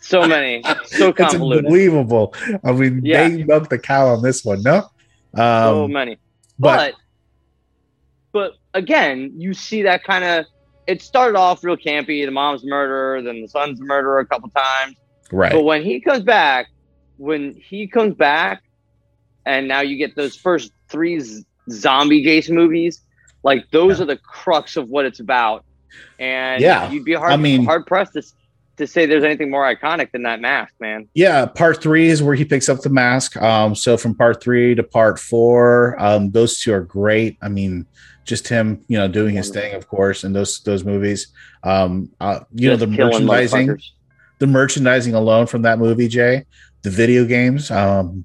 [0.00, 0.62] So many.
[0.86, 2.34] So It's unbelievable.
[2.64, 3.28] I mean, Yeah.
[3.28, 4.78] they milked the cow on this one, no?
[5.34, 6.18] Um, so many.
[6.60, 6.94] But- But
[8.32, 10.46] but again, you see that kind of
[10.86, 14.96] it started off real campy, the mom's murderer, then the son's murderer a couple times.
[15.32, 15.52] Right.
[15.52, 16.66] But when he comes back,
[17.16, 18.62] when he comes back,
[19.46, 23.02] and now you get those first three z- zombie Jason movies,
[23.42, 25.64] like those are the crux of what it's about.
[26.18, 28.22] And Yeah, you'd be hard, I mean- hard pressed to,
[28.80, 31.08] to say there's anything more iconic than that mask, man.
[31.14, 33.36] yeah, part three is where he picks up the mask.
[33.40, 37.38] Um, so from part three to part four, um, those two are great.
[37.40, 37.86] I mean,
[38.24, 41.28] just him, you know, doing his thing, of course, in those those movies.
[41.62, 43.78] Um, uh, you Just know, the merchandising,
[44.38, 46.44] the merchandising alone from that movie, Jay,
[46.82, 47.70] the video games.
[47.70, 48.24] Um,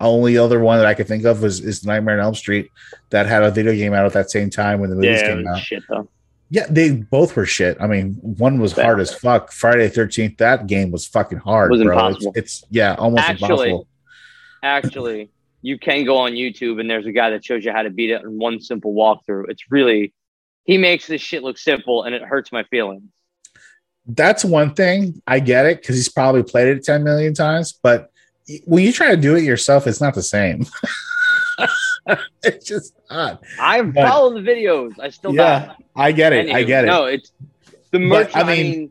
[0.00, 2.70] only other one that I could think of was is Nightmare on Elm Street
[3.10, 5.46] that had a video game out at that same time when the movies Yeah, came
[5.46, 5.58] out.
[5.60, 6.08] shit though.
[6.52, 7.78] Yeah, they both were shit.
[7.80, 9.50] I mean, one was hard as fuck.
[9.52, 11.70] Friday Thirteenth, that game was fucking hard.
[11.70, 11.94] Was bro.
[11.94, 12.32] impossible.
[12.34, 13.88] It's, it's yeah, almost Actually, impossible.
[14.62, 15.30] actually,
[15.62, 18.10] you can go on YouTube and there's a guy that shows you how to beat
[18.10, 19.48] it in one simple walkthrough.
[19.48, 20.12] It's really
[20.64, 23.04] he makes this shit look simple and it hurts my feelings.
[24.04, 25.22] That's one thing.
[25.26, 27.72] I get it because he's probably played it ten million times.
[27.82, 28.10] But
[28.66, 30.66] when you try to do it yourself, it's not the same.
[32.42, 33.42] it's just not.
[33.60, 34.92] I But- follow the videos.
[35.00, 35.76] I still Yeah, die.
[35.96, 36.50] I get it.
[36.50, 36.88] I get it.
[36.88, 37.32] No, it's
[37.90, 38.34] the merch.
[38.34, 38.90] I I mean, mean,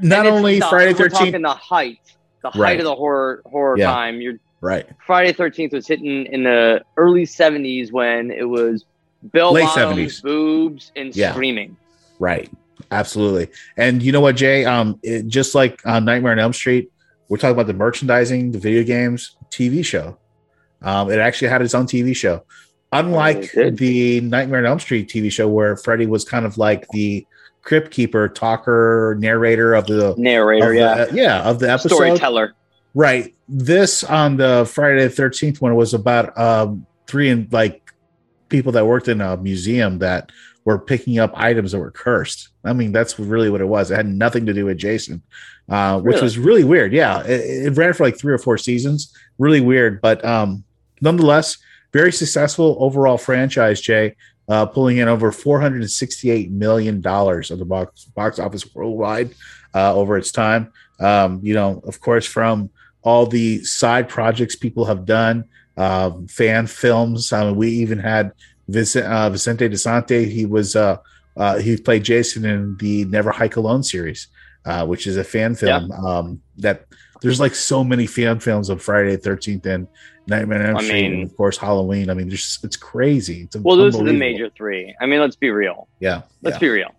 [0.00, 1.98] Not only the- Friday Thirteenth, talking the height,
[2.42, 2.78] the height Right.
[2.78, 3.86] of the horror horror Yeah.
[3.92, 4.20] time.
[4.20, 4.86] You're right?
[5.06, 8.84] Friday Thirteenth was hitting in the early '70s when it was
[9.22, 10.20] bell Late bottoms, 70s.
[10.22, 11.32] boobs, and Yeah.
[11.32, 11.76] screaming.
[12.20, 12.48] Right.
[12.92, 13.48] Absolutely.
[13.76, 14.64] And you know what, Jay?
[14.64, 16.90] Um, it, just like uh, Nightmare on Elm Street,
[17.28, 20.16] we're talking about the merchandising, the video games, TV show.
[20.82, 22.44] Um, it actually had its own TV show,
[22.92, 27.26] unlike the Nightmare on Elm Street TV show, where Freddy was kind of like the
[27.62, 31.22] crypt keeper, talker, narrator of the Narrator, of the- yeah.
[31.40, 31.94] yeah, of the episode.
[31.96, 32.54] Storyteller.
[32.94, 33.34] Right.
[33.48, 37.92] This on the Friday the Thirteenth one was about um, three and like
[38.48, 40.30] people that worked in a museum that
[40.64, 42.48] were picking up items that were cursed.
[42.64, 43.90] I mean, that's really what it was.
[43.90, 45.22] It had nothing to do with Jason,
[45.68, 46.22] uh, which Really?
[46.24, 46.92] was really weird.
[46.92, 49.14] Yeah, it, it ran for like three or four seasons.
[49.38, 50.64] Really weird, but um,
[51.00, 51.58] nonetheless,
[51.92, 53.80] very successful overall franchise.
[53.80, 54.16] Jay.
[54.50, 59.34] Uh, pulling in over 468 million dollars of the box box office worldwide
[59.74, 60.72] uh, over its time.
[61.00, 62.70] Um, you know, of course, from
[63.02, 65.44] all the side projects people have done,
[65.76, 67.32] um, fan films.
[67.32, 68.32] I mean, we even had
[68.68, 70.30] Vincent, uh, Vincente DiSanti.
[70.30, 70.98] He was uh,
[71.36, 74.28] uh, he played Jason in the Never Hike Alone series,
[74.64, 75.90] uh, which is a fan film.
[75.92, 76.86] Um, that
[77.22, 79.86] there's like so many fan films of Friday the Thirteenth and
[80.28, 82.10] Nightmare on Elm I Street, mean- and of course Halloween.
[82.10, 83.42] I mean, there's it's crazy.
[83.42, 84.94] It's Well, those are the major three.
[85.00, 85.88] I mean, let's be real.
[86.00, 86.60] Yeah, Let's yeah.
[86.60, 86.90] be real.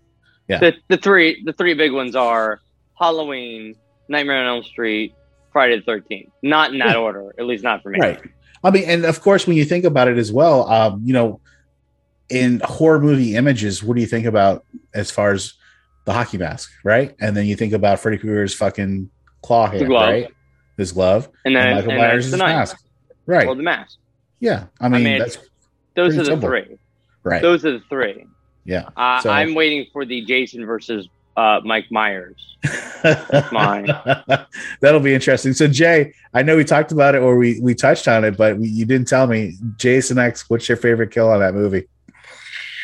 [0.48, 0.60] Yeah.
[0.60, 2.60] The the three the three big ones are
[3.00, 3.76] Halloween,
[4.08, 5.14] Nightmare on Elm Street,
[5.54, 6.32] Friday the Thirteenth.
[6.42, 6.96] Not in that Yeah.
[7.02, 8.00] order, at least not for me.
[8.00, 8.20] Right.
[8.64, 11.40] I mean, and of course, when you think about it as well, um, you know,
[12.30, 15.54] in horror movie images, what do you think about as far as
[16.06, 17.16] the hockey mask, right?
[17.22, 19.10] And then you think about Freddy Krueger's fucking
[19.42, 20.28] claw hand, right?
[20.78, 22.78] His glove, And then Michael and Myers' mask,
[23.30, 23.48] right?
[23.48, 23.98] Or the mask.
[24.40, 25.38] yeah, I mean, mean, that's
[25.96, 26.50] Those are the simple.
[26.50, 26.78] three.
[27.24, 27.42] right.
[27.42, 28.26] Those are the three.
[28.66, 31.08] yeah, Uh, So- I'm waiting for the Jason versus
[31.38, 32.36] uh, Mike Myers.
[33.02, 33.88] That's mine.
[34.82, 35.54] That'll be interesting.
[35.54, 38.58] So, Jay, I know we talked about it or we we touched on it, but
[38.58, 40.50] we, you didn't tell me Jason X.
[40.50, 41.88] What's your favorite kill on that movie?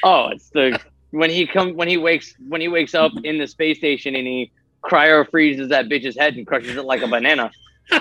[0.04, 0.80] Oh, it's the
[1.12, 4.26] when he come when he wakes when he wakes up in the space station and
[4.26, 4.52] he
[4.84, 7.52] cryo freezes that bitch's head and crushes it like a banana.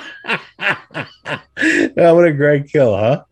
[1.97, 3.25] Oh, what a great kill, huh?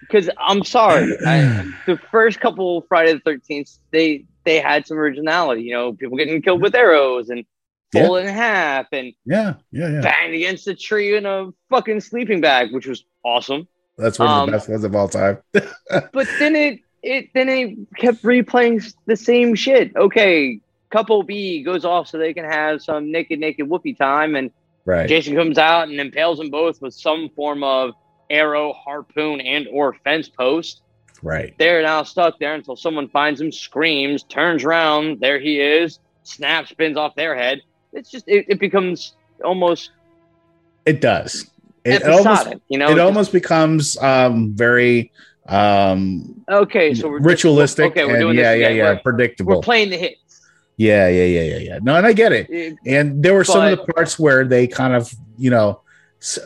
[0.00, 5.62] Because I'm sorry, I, the first couple Friday the Thirteenth, they they had some originality.
[5.62, 7.44] You know, people getting killed with arrows and
[7.94, 8.12] Yeah.
[8.18, 10.00] in half and Yeah, yeah, yeah.
[10.02, 13.66] banged against a tree in a fucking sleeping bag, which was awesome.
[13.96, 15.38] That's one of Um, the best ones of all time.
[16.12, 19.94] But then it it then it kept replaying the same shit.
[19.96, 20.60] Okay,
[20.90, 24.50] couple B goes off so they can have some naked naked whoopee time, and
[24.86, 25.06] right.
[25.08, 27.92] Jason comes out and impales them both with some form of
[28.30, 30.80] arrow, harpoon, and or fence post.
[31.22, 31.54] Right.
[31.58, 36.70] They're now stuck there until someone finds him, screams, turns around, there he is, snaps,
[36.70, 37.60] spins off their head.
[37.92, 39.14] It's just it, it becomes
[39.44, 39.90] almost
[40.84, 41.50] It does.
[41.84, 45.12] It Episodic, almost you know, it just- almost becomes um very
[45.48, 46.92] um okay.
[46.94, 49.54] So we're just- ritualistic okay, we're doing yeah, this yeah, yeah, We're- predictable.
[49.56, 50.20] We're playing the hits.
[50.76, 51.78] Yeah, yeah, yeah, yeah, yeah.
[51.82, 52.76] No, and I get it.
[52.84, 55.80] And there were some of the parts where they kind of, you know,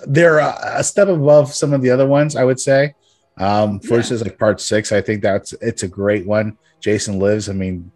[0.06, 2.36] they're a, a step above some of the other ones.
[2.36, 2.94] I would say.
[3.38, 6.58] Um, for instance, like part six, I think that's it's a great one.
[6.80, 7.48] Jason lives.
[7.48, 7.90] I mean,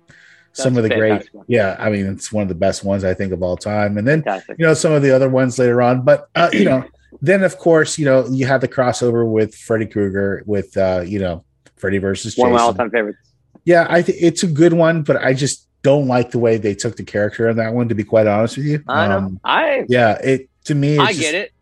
[0.53, 1.45] some of the great, one.
[1.49, 1.77] yeah.
[1.79, 3.99] I mean, it's one of the best ones I think of all time.
[3.99, 4.59] And then Fantastic.
[4.59, 6.85] you know some of the other ones later on, but uh, you know,
[7.21, 11.19] then of course, you know, you have the crossover with Freddy Krueger with uh, you
[11.19, 11.45] know,
[11.77, 12.51] Freddy versus Jason.
[12.51, 13.19] One of my all-time favorites.
[13.65, 16.75] Yeah, I think it's a good one, but I just don't like the way they
[16.75, 17.89] took the character in that one.
[17.89, 19.17] To be quite honest with you, I know.
[19.19, 21.53] Um, I yeah, it to me, I just- get it.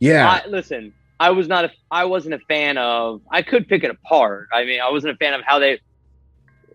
[0.00, 3.20] Yeah, I, listen, I was not a, I wasn't a fan of.
[3.30, 4.48] I could pick it apart.
[4.52, 5.78] I mean, I wasn't a fan of how they.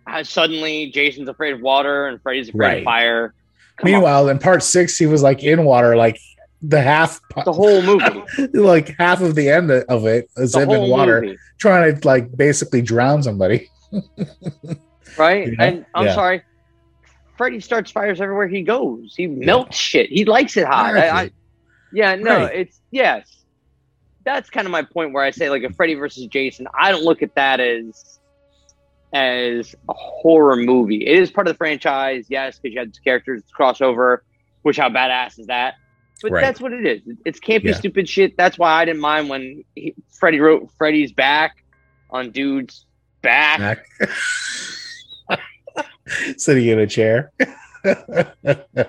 [0.05, 2.77] How suddenly Jason's afraid of water and Freddy's afraid Right.
[2.79, 3.33] of fire.
[3.77, 3.91] Come on.
[3.93, 6.19] Meanwhile, in part six, he was like in water, like
[6.61, 8.21] the half, the whole movie,
[8.53, 11.37] like half of the end of it is him in water, movie.
[11.57, 13.69] trying to like basically drown somebody.
[15.17, 15.47] right?
[15.47, 15.63] You know?
[15.63, 16.15] And I'm Yeah.
[16.15, 16.41] sorry,
[17.43, 19.13] Freddy starts fires everywhere he goes.
[19.17, 20.09] He melts shit.
[20.09, 20.95] He likes it hot.
[20.95, 21.31] I, I,
[21.91, 22.55] yeah, no, Right.
[22.55, 23.43] it's yes.
[24.23, 26.67] That's kind of my point where I say like a Freddy versus Jason.
[26.79, 28.19] I don't look at that as
[29.11, 31.05] as a horror movie.
[31.05, 34.19] It is part of the franchise, yes, because you had characters crossover.
[34.61, 35.73] Which how badass is that?
[36.21, 36.39] But Right.
[36.41, 37.01] that's what it is.
[37.25, 37.73] It's campy, Yeah.
[37.73, 38.37] stupid shit.
[38.37, 41.57] That's why I didn't mind when he, Freddy wrote Freddy's back
[42.09, 42.85] on dude's
[43.21, 43.59] back.
[43.59, 43.85] Back.
[46.37, 47.31] Sitting in a chair.
[47.39, 47.47] yeah,
[48.43, 48.85] yeah,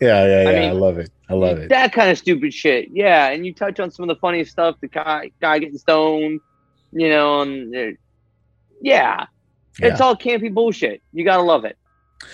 [0.00, 0.44] yeah.
[0.48, 1.10] I, mean, love it.
[1.28, 1.68] I love it.
[1.68, 2.90] That kind of stupid shit.
[2.92, 4.76] Yeah, and you touch on some of the funny stuff.
[4.80, 6.40] The guy, guy getting stoned,
[6.92, 7.96] you know, and uh,
[8.80, 9.26] yeah,
[9.78, 11.02] it's all campy bullshit.
[11.12, 11.76] You gotta love it.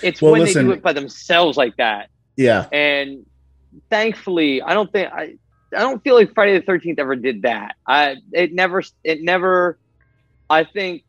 [0.03, 2.11] It's Well, when they do it by themselves like that.
[2.37, 2.67] Yeah.
[2.73, 3.27] And
[3.91, 5.37] thankfully, I don't think I,
[5.75, 7.77] I don't feel like Friday the Thirteenth ever did that.
[7.87, 9.79] I it never it never.
[10.49, 11.05] I think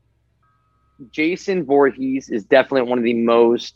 [1.11, 3.75] Jason Voorhees is definitely one of the most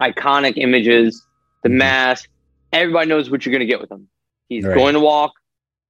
[0.00, 1.26] iconic images.
[1.62, 2.28] The mask,
[2.72, 4.08] everybody knows what you're going to get with him.
[4.48, 4.74] He's Right.
[4.74, 5.32] going to walk.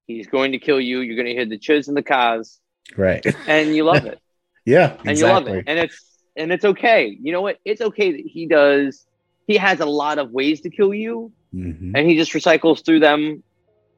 [0.06, 1.00] He's going to kill you.
[1.00, 2.60] You're going to hear the chiz and the cars,
[2.96, 3.24] Right.
[3.46, 4.20] and you love it
[4.66, 4.96] Yeah.
[5.04, 6.04] and you love it and it's
[6.36, 9.06] and it's okay you know what it's okay that he does
[9.46, 11.92] he has a lot of ways to kill you Mhm.
[11.94, 13.42] and he just recycles through them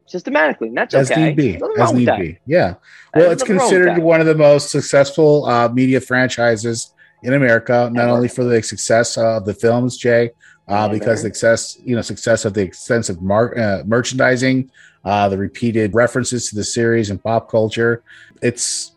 [0.07, 1.61] systematically and that's As okay need be.
[1.79, 2.21] As need that.
[2.21, 2.39] be.
[2.47, 2.75] Yeah.
[3.15, 6.93] Well, it's nothing wrong with considered one of the most successful uh, media franchises
[7.23, 10.31] in America, not only for the success of the films, Jay,
[10.69, 14.71] uh, because the success, you know, success of the extensive mar- uh, merchandising,
[15.05, 18.03] uh, the repeated references to the series and pop culture.
[18.43, 18.93] It's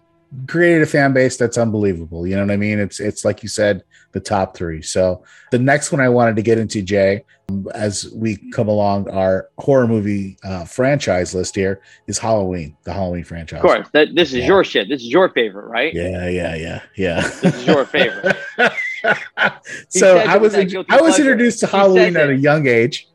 [0.48, 2.28] created a fan base that's unbelievable.
[2.28, 2.80] You know what I mean?
[2.80, 4.82] It's it's like you said, the top three.
[4.82, 7.24] So the next one I wanted to get into, Jay,
[7.74, 13.24] as we come along our horror movie uh, franchise list here, is Halloween, the Halloween
[13.24, 13.58] franchise.
[13.58, 16.82] of course that this is your shit this is your favorite right Yeah, yeah, yeah,
[16.96, 17.22] yeah.
[17.22, 18.36] this is your favorite
[19.90, 23.08] so I was I was introduced to He Halloween at a young age.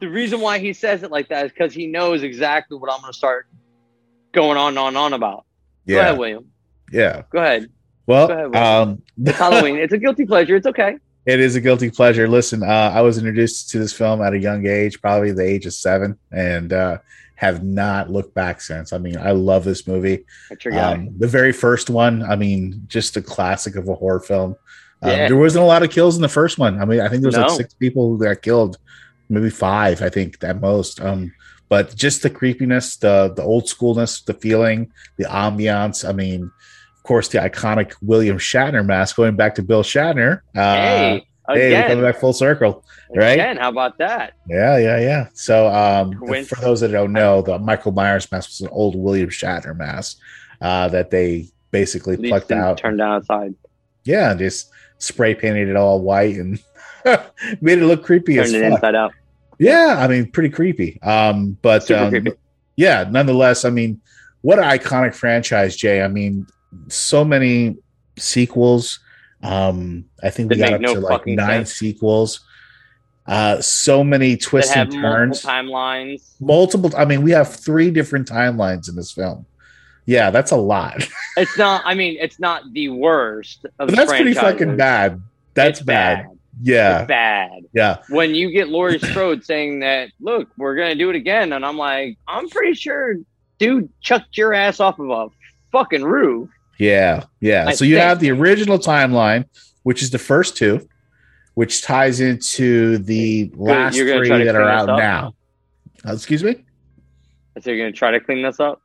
[0.00, 3.00] the reason why he says it like that is because he knows exactly what i'm
[3.00, 3.46] going to start
[4.32, 5.44] going on and on and on about
[5.86, 6.00] go Yeah.
[6.00, 6.50] ahead william
[6.92, 7.22] Yeah.
[7.30, 7.68] go ahead
[8.08, 10.96] Well, ahead, um, it's halloween it's a guilty pleasure it's okay
[11.26, 12.26] It is a guilty pleasure.
[12.26, 15.66] Listen, uh, I was introduced to this film at a young age, probably the age
[15.66, 16.98] of seven, and uh,
[17.34, 18.94] have not looked back since.
[18.94, 20.24] I mean, I love this movie.
[20.48, 20.94] That's your guy.
[20.94, 24.56] Um, the very first one, I mean, just a classic of a horror film.
[25.02, 25.28] Um, Yeah.
[25.28, 26.80] There wasn't a lot of kills in the first one.
[26.80, 27.42] I mean, I think there was No.
[27.42, 28.78] like six people who got killed,
[29.28, 30.98] maybe five, I think at most.
[30.98, 31.30] Um,
[31.68, 36.08] but just the creepiness, the the old schoolness, the feeling, the ambiance.
[36.08, 36.50] I mean,
[37.08, 40.40] course, the iconic William Shatner mask, going back to Bill Shatner.
[40.54, 41.88] Uh, Hey, hey, again.
[41.88, 42.84] coming back full circle,
[43.16, 43.32] right?
[43.32, 44.34] Again, how about that?
[44.46, 45.28] Yeah, yeah, yeah.
[45.32, 46.12] So, um,
[46.44, 50.18] for those that don't know, the Michael Myers mask was an old William Shatner mask
[50.60, 52.76] uh, that they basically plucked out.
[52.76, 53.54] Turned outside.
[54.04, 56.62] Yeah, and just spray painted it all white and
[57.62, 58.72] made it look creepy Turned as it fuck.
[58.74, 59.12] inside out.
[59.58, 61.00] Yeah, I mean, pretty creepy.
[61.02, 62.32] Um, but um, creepy.
[62.76, 64.02] yeah, nonetheless, I mean,
[64.42, 66.02] what an iconic franchise, Jay.
[66.02, 66.46] I mean,
[66.88, 67.76] so many
[68.18, 69.00] sequels.
[69.42, 71.74] Um, I think we got up no to like nine sense.
[71.74, 72.40] sequels.
[73.26, 75.44] Uh, so many twists and turns.
[75.44, 76.40] multiple timelines.
[76.40, 76.90] Multiple.
[76.96, 79.44] I mean, we have three different timelines in this film.
[80.06, 81.06] Yeah, that's a lot.
[81.36, 81.82] It's not.
[81.84, 85.22] I mean, it's not the worst of But that's pretty fucking bad.
[85.54, 86.24] That's bad.
[86.24, 86.38] bad.
[86.60, 86.98] Yeah.
[87.00, 87.62] It's bad.
[87.72, 87.98] Yeah.
[88.08, 91.76] When you get Laurie Strode saying that, look, we're gonna do it again, and I'm
[91.76, 93.14] like, I'm pretty sure,
[93.58, 95.28] dude, chucked your ass off of a
[95.70, 96.48] fucking roof.
[96.78, 97.66] Yeah, yeah.
[97.68, 98.04] I so you think.
[98.04, 99.44] have the original timeline,
[99.82, 100.88] which is the first two,
[101.54, 104.98] which ties into the last three that are out up?
[104.98, 105.34] now.
[106.06, 106.64] Uh, excuse me.
[107.60, 108.80] So you're gonna try to clean this up?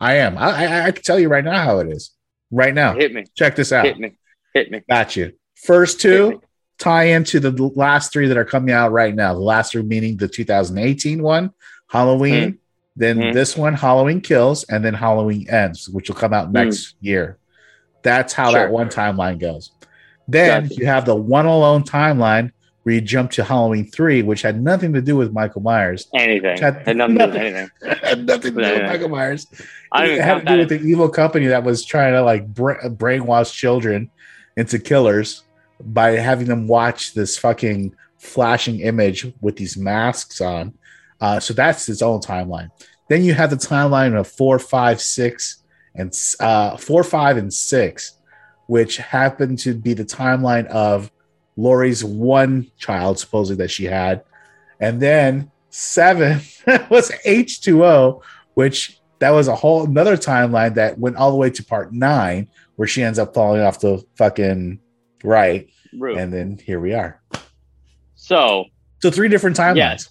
[0.00, 0.36] I am.
[0.36, 2.10] I, I, I can tell you right now how it is.
[2.50, 2.94] Right now.
[2.94, 3.24] Hit me.
[3.34, 3.84] Check this out.
[3.86, 4.16] Hit me.
[4.52, 4.82] Hit me.
[4.88, 5.32] Got you.
[5.54, 6.42] First two
[6.78, 9.32] tie into the last three that are coming out right now.
[9.34, 11.52] The last three meaning the 2018 one,
[11.88, 12.58] Halloween, Mm.
[12.96, 13.32] Then Mm.
[13.34, 17.36] this one, Halloween Kills, and then Halloween Ends, which will come out next year.
[18.02, 18.60] That's how Sure.
[18.60, 19.72] that one timeline goes.
[20.28, 20.74] Then Gotcha.
[20.76, 22.50] you have the one alone timeline
[22.82, 26.06] where you jump to Halloween 3, which had nothing to do with Michael Myers.
[26.14, 26.56] Anything.
[26.58, 27.70] Had Had nothing to do with nothing- anything.
[28.08, 28.82] had nothing to do with.
[28.90, 29.46] Michael Myers.
[29.92, 32.88] I it had to do with the evil company that was trying to like bra-
[32.88, 34.10] brainwash children
[34.56, 35.42] into killers
[35.84, 40.72] by having them watch this fucking flashing image with these masks on.
[41.20, 42.70] Uh, so that's its own timeline.
[43.08, 45.62] Then you have the timeline of four, five, six,
[45.94, 48.18] and uh, four, five, and six,
[48.66, 51.10] which happen to be the timeline of
[51.56, 54.24] Laurie's one child, supposedly that she had,
[54.80, 56.40] and then seven
[56.90, 58.22] was H2O,
[58.54, 62.48] which that was a whole another timeline that went all the way to part nine,
[62.76, 64.80] where she ends up falling off the fucking
[65.24, 65.70] right.
[66.18, 67.22] And then here we are.
[68.16, 68.66] So
[69.00, 69.76] So three different timelines.
[69.76, 70.10] Yes.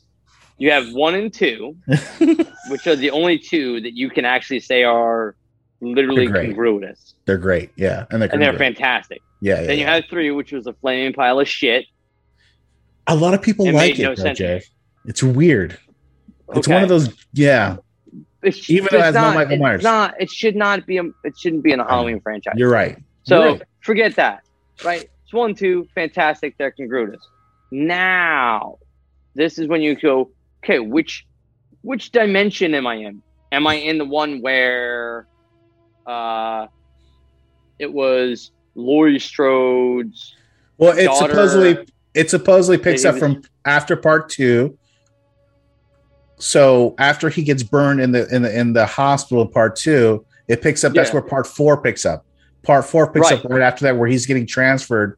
[0.57, 1.75] You have one and two,
[2.69, 5.35] which are the only two that you can actually say are
[5.81, 7.15] literally They're congruous.
[7.25, 7.71] They're great.
[7.75, 8.05] Yeah.
[8.11, 9.21] And they're, And they're fantastic.
[9.41, 9.61] Yeah.
[9.61, 9.95] yeah, then you yeah.
[9.95, 11.85] have three, which was a flaming pile of shit.
[13.07, 14.33] a lot of people It like made no it, though.
[14.33, 14.61] Jay.
[15.05, 15.77] It's weird.
[16.55, 17.77] It's one of those, yeah.
[18.41, 19.83] It's, Even though it it's has no not, Michael it's Myers.
[19.83, 20.97] Not, it should not be.
[20.97, 22.53] A, it shouldn't be in the Halloween franchise.
[22.55, 22.97] You're right.
[23.23, 23.61] So You're right.
[23.81, 24.43] forget that.
[24.83, 25.09] Right?
[25.23, 26.55] It's one, two, fantastic.
[26.59, 27.19] They're congruous.
[27.71, 28.77] Now,
[29.33, 30.29] this is when you go.
[30.65, 31.27] Okay, which
[31.83, 33.21] which dimension am I in?
[33.51, 35.27] Am I in the one where
[36.07, 36.65] uh
[37.77, 40.35] it was Laurie Strode's
[40.79, 44.77] Well, it daughter- supposedly it supposedly picks up from after part two.
[46.37, 50.61] So after he gets burned in the in the in the hospital part two, it
[50.63, 50.93] picks up.
[50.93, 52.25] That's where part four picks up.
[52.63, 53.45] Part four picks Right.
[53.45, 55.17] up right after that, where he's getting transferred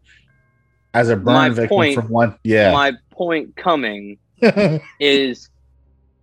[0.93, 2.36] as a burn My victim point- from one.
[2.43, 4.18] Yeah, My point coming
[5.00, 5.50] is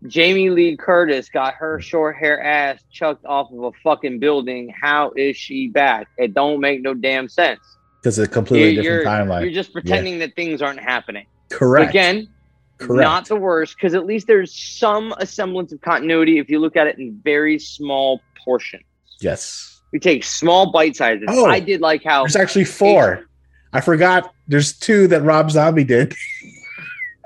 [0.07, 4.73] Jamie Lee Curtis got her short hair ass chucked off of a fucking building.
[4.81, 6.09] How is she back?
[6.19, 7.61] It don't make no damn sense.
[8.01, 9.43] because it's a completely You- different you're, timeline.
[9.43, 11.25] You're just pretending that things aren't happening.
[11.51, 11.89] Correct.
[11.91, 12.29] Again,
[12.77, 13.03] Correct.
[13.03, 16.87] not the worst because at least there's some semblance of continuity if you look at
[16.87, 18.85] it in very small portions.
[19.21, 19.71] yes.
[19.93, 21.25] We take small bite sizes.
[21.29, 23.27] Oh, I did like how There's actually four.
[23.73, 24.35] I forgot.
[24.49, 26.15] There's two that Rob Zombie did.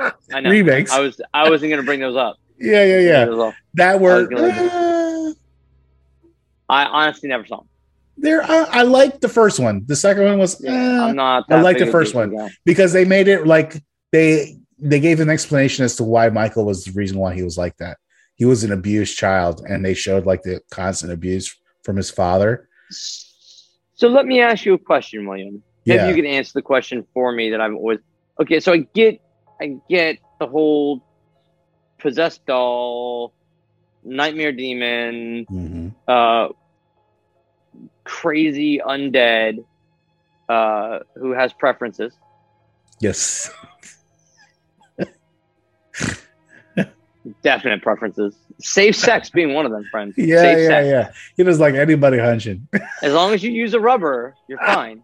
[0.33, 0.51] I know.
[0.51, 0.93] remakes.
[0.93, 2.37] I was I wasn't gonna bring those up.
[2.59, 3.51] yeah, yeah, yeah.
[3.75, 4.27] That were.
[4.27, 5.35] I gonna-
[6.69, 7.69] I honestly never saw them.
[8.21, 9.85] There, I, I liked the first one.
[9.87, 10.63] The second one was.
[10.65, 11.45] eh, I'm not.
[11.51, 12.51] I that like the first one guy.
[12.65, 13.81] because they made it like
[14.13, 17.57] they they gave an explanation as to why Michael was the reason why he was
[17.57, 17.99] like that.
[18.35, 22.69] He was an abused child, and they showed like the constant abuse from his father.
[22.91, 25.63] So let me ask you a question, William.
[25.85, 26.07] Yeah.
[26.07, 27.99] Maybe you can answer the question for me that I've always.
[28.41, 29.21] Okay, so I get,
[29.61, 31.03] I get the whole
[31.99, 33.33] possessed doll,
[34.05, 35.93] nightmare demon, Mhm.
[36.07, 36.49] uh,
[38.05, 39.65] crazy undead,
[40.49, 42.13] uh, who has preferences.
[43.01, 43.51] Yes,
[47.43, 48.35] Definite preferences.
[48.61, 50.15] Safe sex being one of them, friends.
[50.17, 50.87] yeah, Safe yeah, sex.
[50.87, 51.13] yeah.
[51.37, 52.67] He was like anybody hunching.
[53.03, 55.03] As long as you use a rubber, you're fine.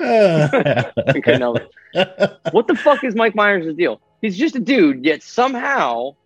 [0.00, 1.70] Yeah, I couldn't help it.
[2.52, 4.00] What the fuck is Mike Myers' deal?
[4.20, 6.16] He's just a dude, yet somehow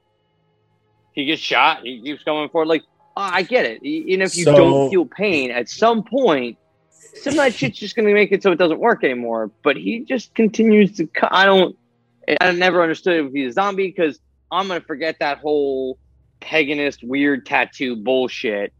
[1.12, 1.82] he gets shot.
[1.82, 2.66] He keeps going for it.
[2.66, 2.82] Like,
[3.16, 3.82] uh, I get it.
[3.82, 6.58] Know, if you So- don't feel pain at some point,
[6.90, 9.50] some of that shit's just going to make it so it doesn't work anymore.
[9.62, 11.08] But he just continues to.
[11.30, 11.76] I don't.
[12.40, 14.18] I never understood if he's a zombie because
[14.50, 15.98] I'm going to forget that whole
[16.40, 18.72] paganist weird tattoo bullshit.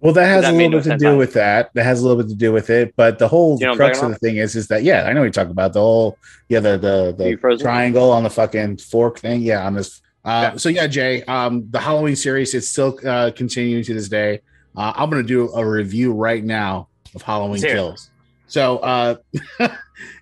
[0.00, 1.72] Well, that has That a little no bit to do with that.
[1.74, 2.94] That has a little bit to do with it.
[2.96, 5.22] But the whole You know crux of the thing is, is that yeah, I know
[5.22, 5.74] you're talking about.
[5.74, 6.16] The whole
[6.48, 9.42] yeah, the the, the triangle on the fucking fork thing.
[9.42, 10.00] Yeah, on this.
[10.24, 14.40] Uh, So yeah, Jay, um, the Halloween series it's still uh, continuing to this day.
[14.76, 17.76] Uh, I'm gonna do a review right now of Halloween Let's hear it.
[17.76, 18.10] Kills.
[18.46, 19.16] So uh,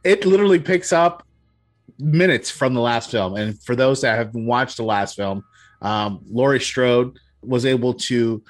[0.04, 1.24] it literally picks up
[2.00, 5.44] minutes from the last film, and for those that have watched the last film,
[5.82, 8.42] um, Laurie Strode was able to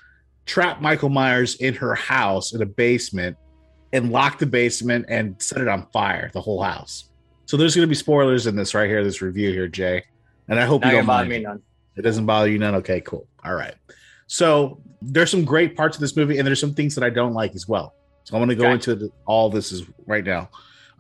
[0.49, 3.37] trap Michael Myers in her house in a basement
[3.93, 7.11] and lock the basement and set it on fire, the whole house.
[7.47, 10.03] So there's going to be spoilers in this right here, this review here, Jay.
[10.49, 11.29] And I hope Not you don't mind.
[11.29, 11.63] me none.
[11.97, 12.75] It doesn't bother you none.
[12.77, 13.27] Okay, cool.
[13.45, 13.75] All right.
[14.27, 17.35] So there's some great parts of this movie, and there's some things that I don't
[17.35, 17.95] like as well.
[18.25, 18.75] So I'm going to go Okay.
[18.75, 20.51] into the, all this is right now.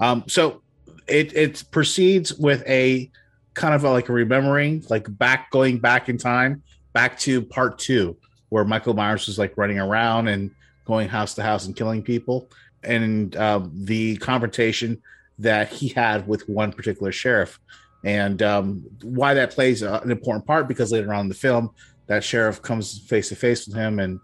[0.00, 0.62] Um, so
[1.06, 3.10] it it proceeds with a
[3.54, 6.62] kind of a, like a remembering, like back going back in time,
[6.94, 8.16] back to part two,
[8.48, 10.50] where Michael Myers was like running around and
[10.84, 12.48] going house to house and killing people,
[12.82, 15.02] and um, the confrontation
[15.38, 17.60] that he had with one particular sheriff,
[18.04, 21.70] and um, why that plays an important part because later on in the film,
[22.06, 24.18] that sheriff comes face to face with him, and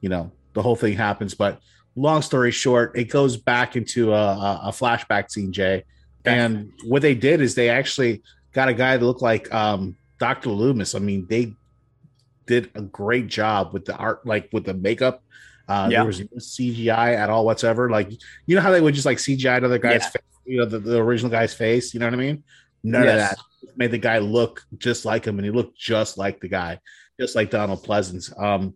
[0.00, 1.34] you know the whole thing happens.
[1.34, 1.60] But
[1.96, 5.84] long story short, it goes back into a, a, flashback scene, Jay.
[6.24, 8.22] And what they did is they actually
[8.52, 10.50] got a guy that looked like um, Dr.
[10.50, 10.94] Loomis.
[10.94, 11.54] I mean, they
[12.46, 15.22] did a great job with the art, like with the makeup.
[15.68, 15.98] Uh, Yeah.
[15.98, 17.90] There was no CGI at all whatsoever.
[17.90, 18.10] Like,
[18.46, 20.08] you know how they would just like CGI another guy's Yeah.
[20.10, 21.92] face, you know, the, the original guy's face.
[21.92, 22.44] You know what I mean?
[22.84, 23.32] None Yes.
[23.32, 26.48] of that made the guy look just like him, and he looked just like the
[26.48, 26.78] guy,
[27.18, 28.32] just like Donald Pleasence.
[28.40, 28.74] Um,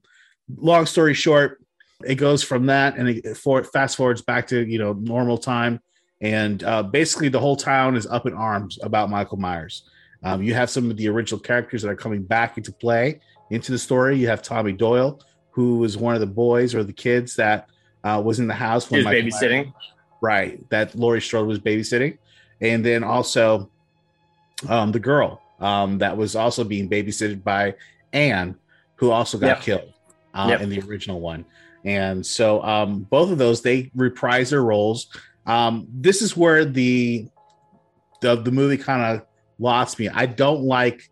[0.57, 1.59] long story short,
[2.05, 5.79] it goes from that and it for fast forwards back to you know normal time
[6.23, 9.83] and uh, basically the whole town is up in arms about michael myers
[10.23, 13.21] um, you have some of the original characters that are coming back into play
[13.51, 15.21] into the story you have tommy doyle
[15.51, 17.69] who was one of the boys or the kids that
[18.05, 19.65] uh, was in the house He was Michael babysitting.
[19.67, 19.75] Myers-
[20.23, 22.19] right that laurie strode was babysitting
[22.61, 23.71] and then also
[24.69, 27.75] um, the girl um, that was also being babysitted by
[28.13, 28.55] anne
[28.97, 29.61] who also got Yep.
[29.63, 29.93] killed
[30.35, 30.61] uh, Yep.
[30.61, 31.45] in the original one.
[31.85, 35.07] And so um, both of those they reprise their roles.
[35.47, 37.29] Um, this is where the
[38.21, 39.27] the, the movie kind of
[39.59, 40.09] lost me.
[40.11, 41.10] I don't like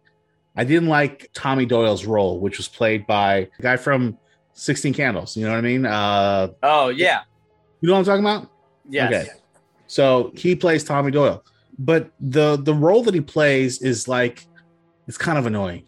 [0.58, 4.18] I didn't like Tommy Doyle's role, which was played by the guy from
[4.54, 5.36] 16 Candles.
[5.36, 5.86] You know what I mean?
[5.86, 7.20] Uh, Oh yeah.
[7.80, 8.50] you know what I'm talking about?
[8.90, 9.12] Yes.
[9.28, 9.38] Okay.
[9.86, 11.44] So he plays Tommy Doyle,
[11.78, 14.46] but the the role that he plays is like
[15.06, 15.82] it's kind of annoying.
[15.82, 15.86] to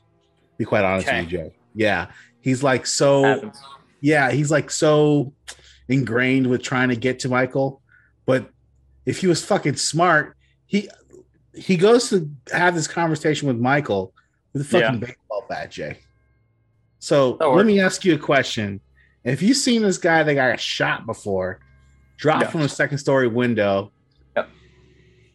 [0.58, 1.20] Be quite honest Okay.
[1.22, 1.52] with you, Joe.
[1.74, 2.06] Yeah,
[2.40, 3.24] he's like so.
[3.24, 3.60] Happens.
[4.00, 5.32] Yeah, he's like so
[5.88, 7.82] ingrained with trying to get to Michael,
[8.24, 8.48] but
[9.04, 10.88] if he was fucking smart, he
[11.54, 14.14] he goes to have this conversation with Michael
[14.52, 15.06] with a fucking Yeah.
[15.06, 15.98] baseball bat, Jay.
[16.98, 17.66] So That let works.
[17.66, 18.80] me ask you a question.
[19.24, 21.60] If you've seen this guy that got shot before,
[22.16, 22.48] drop Yeah.
[22.50, 23.92] from a second story window,
[24.36, 24.48] yep.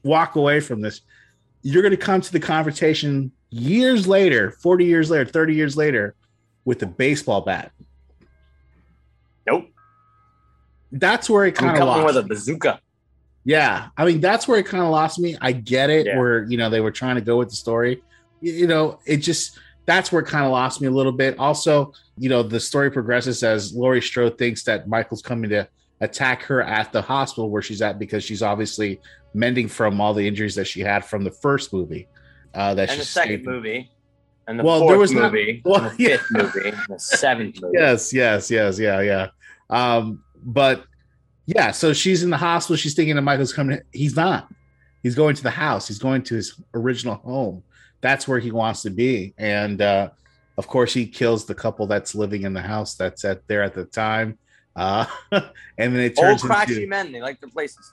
[0.04, 1.02] walk away from this,
[1.62, 6.14] you're going to come to the conversation years later, 40 years later, 30 years later,
[6.66, 7.72] with a baseball bat.
[9.48, 9.70] Nope.
[10.92, 12.16] That's where it I'm kind of coming lost.
[12.16, 12.80] with a bazooka.
[13.44, 15.38] Yeah, I mean that's where it kind of lost me.
[15.40, 16.18] I get it, Yeah.
[16.18, 18.02] where you know they were trying to go with the story.
[18.54, 21.38] You, know, it just that's where it kind of lost me a little bit.
[21.40, 25.68] Also, you know, the story progresses as Laurie Strode thinks that Michael's coming to
[26.02, 29.00] attack her at the hospital where she's at because she's obviously
[29.34, 32.08] mending from all the injuries that she had from the first movie.
[32.54, 33.92] Uh, that And the second movie.
[34.48, 35.62] And the Well, fourth there was not- movie.
[35.66, 36.18] well, and the yeah.
[36.18, 36.72] fifth movie.
[36.90, 37.78] The seventh movie.
[37.78, 39.28] Yes, yes, yes, yeah, yeah.
[39.70, 40.86] Um, but
[41.48, 42.76] yeah, so she's in the hospital.
[42.76, 43.80] She's thinking that Michael's coming.
[43.92, 44.48] He's not.
[45.04, 45.88] He's going to the house.
[45.88, 47.64] He's going to his original home.
[48.06, 49.34] That's where he wants to be.
[49.36, 50.12] And uh,
[50.60, 53.74] of course, he kills the couple that's living in the house that's at there at
[53.74, 54.38] the time.
[54.76, 55.42] Uh, and
[55.78, 57.12] then it Old turns crotchety into men.
[57.12, 57.92] They like their places.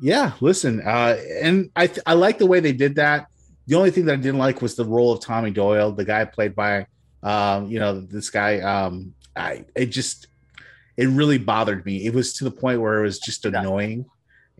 [0.00, 0.32] yeah.
[0.40, 3.28] Listen, uh, and I th- I like the way they did that.
[3.68, 6.24] The only thing that I didn't like was the role of Tommy Doyle, the guy
[6.24, 6.88] played by,
[7.22, 8.58] um, you know, this guy.
[8.62, 10.26] Um, I it just
[10.96, 12.04] it really bothered me.
[12.04, 14.06] It was to the point where it was just annoying.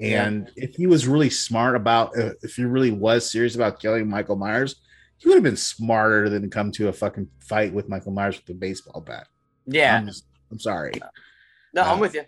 [0.00, 4.08] And if he was really smart about, uh, if he really was serious about killing
[4.08, 4.76] Michael Myers,
[5.22, 8.56] he would have been smarter than come to a fucking fight with Michael Myers with
[8.56, 9.28] a baseball bat.
[9.66, 9.98] Yeah.
[9.98, 10.92] I'm, just- I'm sorry.
[11.74, 12.22] No, I'm Uh, with you.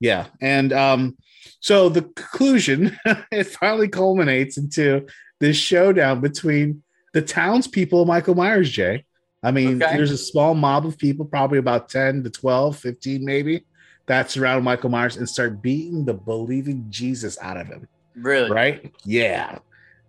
[0.00, 1.16] Yeah, and um,
[1.60, 2.96] so the conclusion
[3.32, 5.06] it finally culminates into
[5.40, 6.82] this showdown between
[7.14, 8.70] the townspeople of Michael Myers.
[8.70, 9.04] Jay,
[9.42, 9.96] I mean, Okay.
[9.96, 13.64] there's a small mob of people, probably about ten to 12, 15 maybe,
[14.06, 17.88] that surround Michael Myers and start beating the believing Jesus out of him.
[18.14, 18.50] Really?
[18.50, 18.92] Right?
[19.04, 19.58] Yeah,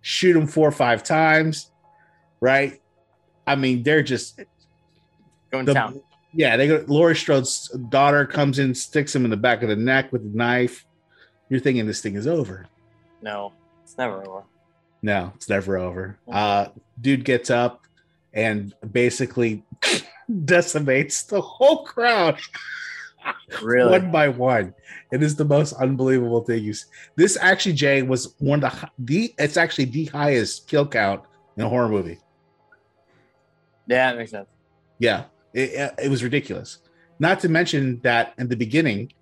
[0.02, 1.69] shoot him four or five times.
[2.40, 2.80] Right?
[3.46, 4.40] I mean, they're just
[5.50, 6.00] Going the- down.
[6.32, 6.84] yeah, they go.
[6.86, 10.36] Laurie Strode's daughter comes in, sticks him in the back of the neck with a
[10.36, 10.86] knife.
[11.48, 12.66] You're thinking this thing is over.
[13.22, 14.44] No, it's never over.
[15.02, 16.16] No, it's never over.
[16.30, 16.66] Uh,
[17.00, 17.86] dude gets up
[18.32, 19.64] and basically
[20.44, 22.38] decimates the whole crowd.
[23.62, 23.90] Really?
[23.90, 24.72] one by one.
[25.12, 26.62] It is the most unbelievable thing.
[26.64, 26.86] You, s-
[27.16, 29.34] this actually, Jay, was one of the the.
[29.38, 31.22] It's actually the highest kill count
[31.56, 32.18] in a horror movie.
[33.86, 34.48] Yeah, that makes sense.
[34.98, 35.24] Yeah,
[35.54, 36.78] it, it was ridiculous.
[37.18, 39.12] Not to mention that in the beginning,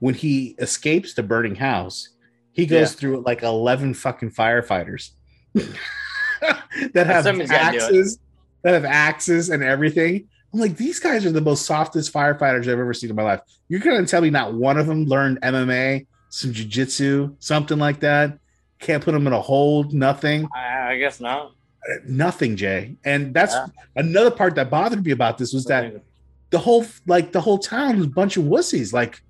[0.00, 2.08] when he escapes the burning house,
[2.52, 2.98] he goes Yeah.
[2.98, 5.10] through like eleven fucking firefighters
[6.92, 7.88] that have Somebody's gotta do it.
[7.88, 8.18] axes,
[8.62, 10.28] that have axes and everything.
[10.52, 13.40] I'm like, these guys are the most softest firefighters I've ever seen in my life.
[13.68, 18.38] You're gonna tell me not one of them learned MMA, some jujitsu, something like that.
[18.78, 21.52] Can't put them in a hold, nothing, I, I guess not.
[22.06, 22.96] Nothing, Jay.
[23.04, 23.66] And that's Yeah.
[23.96, 25.94] another part that bothered me about this was that
[26.50, 28.92] the whole like the whole town was a bunch of wussies.
[28.92, 29.20] Like,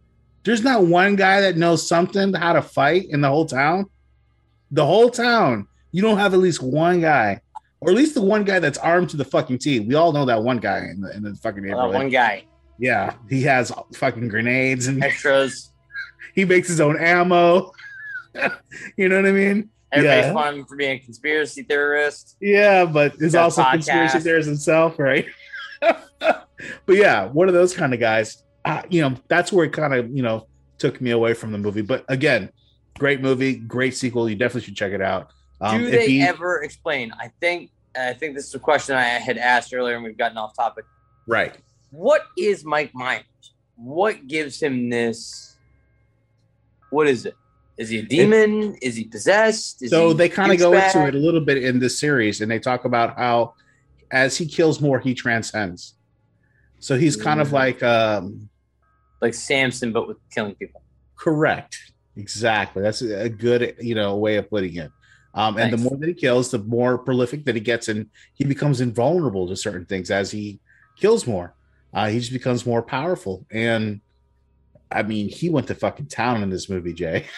[0.44, 3.86] there's not one guy that knows something how to fight in the whole town.
[4.70, 7.40] The whole town, you don't have at least one guy,
[7.80, 9.86] or at least the one guy that's armed to the fucking teeth.
[9.86, 11.94] We all know that one guy in the, in the fucking neighborhood.
[11.94, 12.44] one guy.
[12.78, 15.70] Yeah, he has fucking grenades and Extras.
[16.34, 17.72] he makes his own ammo.
[18.96, 19.70] you know what I mean?
[19.90, 20.32] Everybody's yeah.
[20.34, 22.36] fun for being a conspiracy theorist.
[22.40, 25.26] Yeah, but a also conspiracy theorist himself, right?
[25.80, 26.46] but
[26.88, 28.44] yeah, one of those kind of guys.
[28.64, 30.46] Uh, you know, that's where it kind of you know
[30.78, 31.80] took me away from the movie.
[31.80, 32.50] But again,
[32.98, 34.28] great movie, great sequel.
[34.28, 35.32] You definitely should check it out.
[35.60, 37.12] Um, Do they he- ever explain?
[37.18, 40.36] I think, I think this is a question I had asked earlier, and we've gotten
[40.36, 40.84] off topic.
[41.26, 41.56] right?
[41.90, 43.24] What is Mike Myers?
[43.76, 45.56] What gives him this?
[46.90, 47.34] What is it?
[47.78, 48.74] Is he a demon?
[48.82, 49.82] is he possessed?
[49.82, 52.40] Is so he they kind of go into it a little bit in this series,
[52.40, 53.54] and they talk about how
[54.10, 55.94] as he kills more, he transcends.
[56.80, 57.52] So he's kind of Mm.
[57.52, 58.48] like um,
[59.20, 60.82] like Samson, but with killing people.
[61.16, 61.76] Correct.
[62.16, 62.82] Exactly.
[62.82, 64.90] That's a a good, you know, way of putting it.
[65.34, 68.44] Um, and the more that he kills, the more prolific that he gets, and he
[68.44, 70.58] becomes invulnerable to certain things as he
[70.96, 71.54] kills more.
[71.94, 73.46] Uh, he just becomes more powerful.
[73.52, 74.00] And
[74.90, 77.26] I mean, he went to fucking town in this movie, Jay.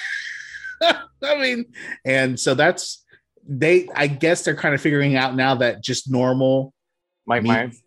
[1.22, 1.66] I mean,
[2.04, 3.04] and so that's
[3.46, 3.88] they.
[3.94, 6.72] I guess they're kind of figuring out now that just normal
[7.26, 7.82] Mike meat Myers.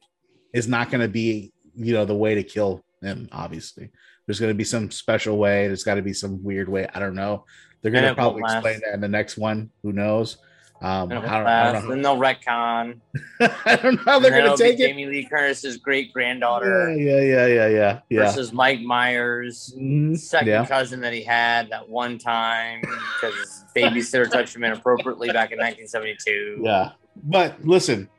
[0.53, 3.29] is not going to be, you know, the way to kill him.
[3.31, 3.89] Obviously,
[4.25, 5.67] there's going to be some special way.
[5.67, 6.87] There's got to be some weird way.
[6.93, 7.45] I don't know.
[7.81, 9.69] They're going to probably explain that in the next one.
[9.81, 10.37] Who knows?
[10.83, 11.89] Um, I don't, I don't know.
[11.89, 12.99] Then they'll retcon.
[13.65, 14.87] I don't know how they're going to take it.
[14.89, 18.19] Jamie Lee Curtis's great granddaughter yeah, yeah, yeah, yeah, yeah.
[18.25, 20.65] versus Mike Myers, Mhm, second yeah.
[20.65, 25.57] cousin that he had that one time because his babysitter touched him inappropriately back in
[25.57, 26.59] 1972.
[26.63, 26.91] Yeah.
[27.23, 28.09] But listen,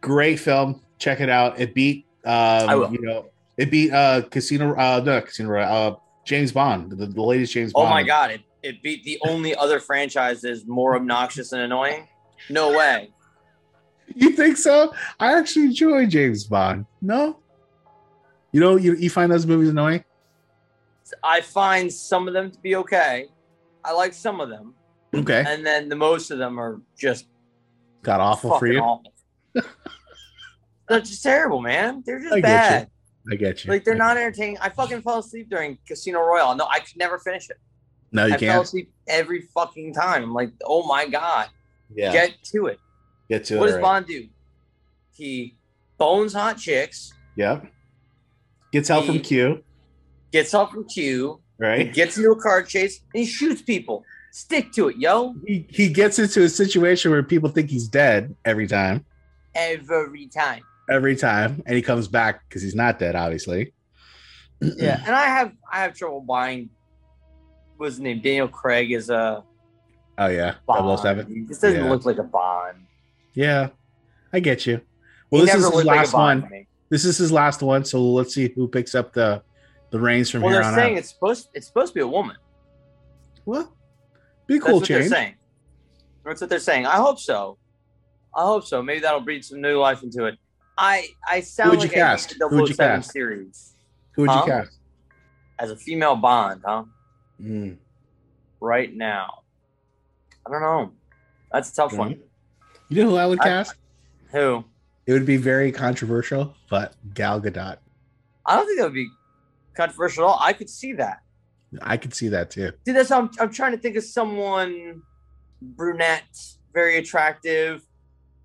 [0.00, 0.80] great film.
[0.98, 1.60] Check it out.
[1.60, 2.86] It beat I will.
[2.86, 3.26] um, you know,
[3.56, 7.86] it beat uh Casino uh no Casino uh James Bond, the, the latest James Bond.
[7.86, 12.08] Oh my god, it, it beat the only other franchises more obnoxious and annoying.
[12.50, 13.10] No way.
[14.14, 14.92] You think so?
[15.20, 16.86] I actually enjoy James Bond.
[17.00, 17.38] No?
[18.52, 20.04] You know, you, you find those movies annoying?
[21.22, 23.26] I find some of them to be okay.
[23.84, 24.74] I like some of them,
[25.14, 25.44] Okay.
[25.46, 27.26] and then the most of them are just
[28.02, 28.80] Got awful for you.
[28.80, 29.12] awful.
[30.88, 32.02] They're just terrible, man.
[32.04, 32.88] They're just I get bad.
[33.26, 33.32] you.
[33.32, 33.70] I get you.
[33.70, 34.58] Like they're not entertaining.
[34.60, 36.54] I fucking fell asleep during Casino Royale.
[36.56, 37.56] No, I could never finish it.
[38.14, 38.64] No, you I fell can't.
[38.64, 40.22] asleep every fucking time.
[40.22, 41.48] I'm like, oh my god,
[41.94, 42.12] Yeah.
[42.12, 42.78] get to it.
[43.28, 43.66] Get to what it.
[43.66, 43.82] does right.
[43.82, 44.28] Bond do?
[45.16, 45.56] He
[45.98, 47.66] bones hot chicks, Yep.
[48.72, 49.62] Gets help from Q,
[50.32, 51.92] gets help from Q, he right?
[51.94, 54.04] gets into a car chase, and he shoots people.
[54.32, 55.34] Stick to it, yo.
[55.46, 59.04] He, he gets into a situation where people think he's dead every time.
[59.54, 60.62] Every time.
[60.90, 61.62] Every time.
[61.66, 63.72] And he comes back because he's not dead, obviously.
[64.60, 66.70] Yeah, and I have I have trouble buying.
[67.76, 68.20] What's his name?
[68.20, 69.42] Daniel Craig is a
[70.16, 70.54] Oh yeah.
[70.66, 70.98] Bond.
[71.00, 71.46] 007.
[71.48, 71.90] This doesn't Yeah.
[71.90, 72.78] look like a Bond.
[73.34, 73.70] Yeah.
[74.32, 74.80] I get you.
[75.30, 76.66] Well, He this is his looked like last one.
[76.90, 77.84] This is his last one.
[77.84, 79.42] So let's see who picks up the
[79.90, 82.36] the reins from Well, here they're saying it's supposed it's supposed to be a woman.
[83.44, 83.68] What?
[84.46, 85.34] Be a That's cool what they're saying.
[86.24, 86.86] That's what they're saying.
[86.86, 87.58] I hope so.
[88.36, 88.82] I hope so.
[88.82, 90.38] Maybe that'll breathe some new life into it.
[90.78, 92.36] I I sound Who'd you like cast?
[92.38, 93.10] the Who'd you 007 cast?
[93.12, 93.74] series
[94.12, 94.42] Who would Huh?
[94.46, 94.78] you cast?
[95.60, 96.84] as a female Bond, huh?
[97.40, 97.76] Mm.
[98.60, 99.42] Right now,
[100.46, 100.92] I don't know.
[101.52, 102.20] That's a tough one.
[102.88, 103.74] You know who I would I- cast?
[104.32, 104.64] Who?
[105.06, 107.76] It would be very controversial, but Gal Gadot.
[108.46, 109.08] I don't think that would be
[109.74, 110.38] controversial at all.
[110.40, 111.20] I could see that.
[111.82, 112.72] I could see that too.
[112.84, 115.02] Dude, that's how I'm, I'm trying to think of someone
[115.60, 116.38] brunette,
[116.72, 117.82] very attractive,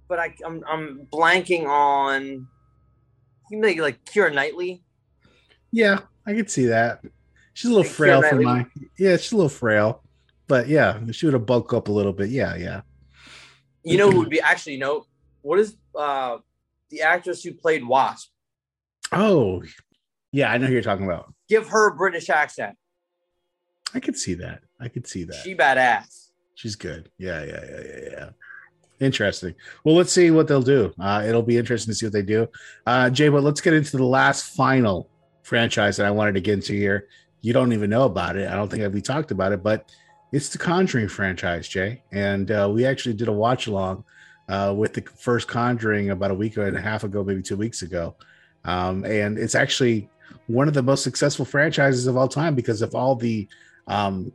[0.08, 2.48] but I, I'm I'm blanking on.
[3.52, 4.84] You make like Keira Knightley.
[5.72, 7.04] Yeah, I could see that.
[7.54, 8.66] She's a little frail for my.
[8.98, 10.04] Yeah, she's a little frail,
[10.48, 12.30] but yeah, she would have bulked up a little bit.
[12.30, 12.82] Yeah, yeah.
[13.84, 14.74] You know who would be actually?
[14.74, 15.06] You know
[15.42, 16.38] what is uh
[16.90, 18.30] the actress who played Wasp?
[19.12, 19.64] Oh,
[20.32, 21.34] yeah, I know who you're talking about.
[21.48, 22.78] Give her a British accent.
[23.94, 24.62] I could see that.
[24.80, 25.42] I could see that.
[25.44, 26.30] She badass.
[26.56, 27.10] She's good.
[27.18, 28.30] Yeah, yeah, yeah, yeah, yeah.
[29.00, 29.56] Interesting.
[29.84, 30.94] Well, let's see what they'll do.
[31.00, 32.48] Uh, it'll be interesting to see what they do.
[32.86, 35.10] Uh, Jay, but let's get into the last final
[35.42, 37.08] franchise that I wanted to get into here.
[37.42, 38.50] You don't even know about it.
[38.50, 39.92] I don't think we talked about it, but
[40.32, 42.04] it's the Conjuring franchise, Jay.
[42.12, 44.04] And uh, we actually did a watch along
[44.48, 47.82] uh, with the first Conjuring about a week and a half ago, maybe two weeks
[47.82, 48.16] ago.
[48.66, 50.10] um, and it's actually
[50.48, 53.48] one of the most successful franchises of all time because of all the
[53.88, 54.32] um,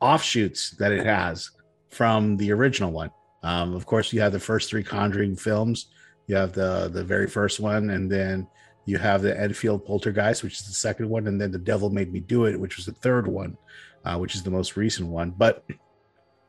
[0.00, 1.50] offshoots that it has
[1.90, 3.10] from the original one.
[3.42, 5.86] Um, of course, you have the first three Conjuring films.
[6.26, 8.46] You have the the very first one, and then
[8.86, 12.12] you have the Enfield Poltergeist, which is the second one, and then the Devil Made
[12.12, 13.56] Me Do It, which was the third one,
[14.04, 15.30] uh, which is the most recent one.
[15.30, 15.64] But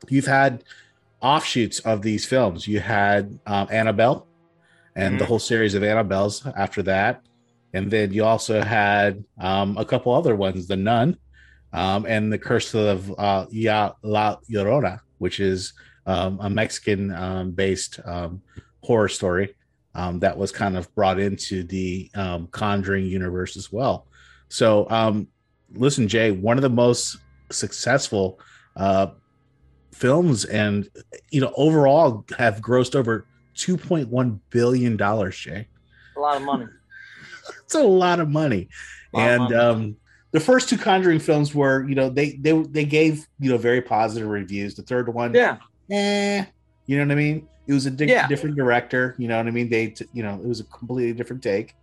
[0.08, 0.64] you've had
[1.20, 2.68] offshoots of these films.
[2.68, 4.26] You had um, Annabelle,
[4.94, 5.28] and the Mhm.
[5.28, 7.22] whole series of Annabelles after that,
[7.72, 11.16] and then you also had um, a couple other ones, The Nun,
[11.72, 15.72] um, and The Curse of uh, Ya La Llorona, which is
[16.06, 18.42] um, a Mexican um, based um,
[18.82, 19.56] horror story
[19.96, 24.06] um, that was kind of brought into the um, Conjuring universe as well.
[24.48, 25.26] So, um,
[25.74, 27.16] listen, Jay, one of the most
[27.50, 28.38] successful
[28.76, 29.08] uh,
[29.92, 30.88] films, and
[31.30, 35.36] you know, overall have grossed over two point one billion dollars.
[35.36, 35.66] Jay,
[36.16, 36.66] A lot of money.
[37.64, 38.68] it's a lot of money,
[39.12, 39.54] Lot of and money.
[39.56, 39.96] um,
[40.32, 43.80] the first two Conjuring films were, you know, they they they gave you know very
[43.80, 44.74] positive reviews.
[44.74, 45.56] The third one, Yeah.
[45.90, 46.44] eh,
[46.86, 47.48] you know what I mean?
[47.66, 48.28] It was a di- Yeah.
[48.28, 49.68] different director, you know what I mean?
[49.68, 51.74] They, t- you know, it was a completely different take.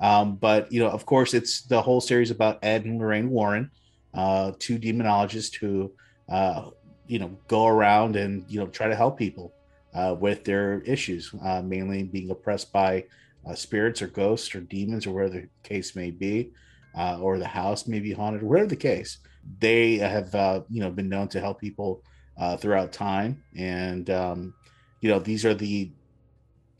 [0.00, 3.70] Um, but you know, of course, it's the whole series about Ed and Lorraine Warren,
[4.14, 5.92] uh, two demonologists who,
[6.30, 6.70] uh,
[7.06, 9.52] you know, go around and you know try to help people
[9.94, 13.04] uh, with their issues, uh, mainly being oppressed by
[13.46, 16.50] uh, spirits or ghosts or demons or whatever the case may be,
[16.96, 19.18] uh, or the house may be haunted, whatever the case.
[19.58, 22.02] They have, uh, you know, been known to help people
[22.38, 24.54] uh, throughout time, and um,
[25.02, 25.92] you know, these are the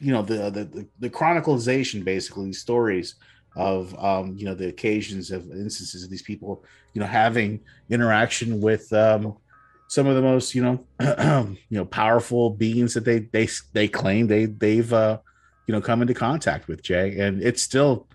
[0.00, 3.16] you know the the the, the chronicalization basically stories
[3.54, 6.64] of um you know the occasions of instances of these people
[6.94, 7.60] you know having
[7.90, 9.36] interaction with um
[9.88, 10.86] some of the most you know
[11.68, 15.18] you know powerful beings that they they they claim they they've uh
[15.66, 17.18] you know come into contact with jay.
[17.18, 18.08] And it's still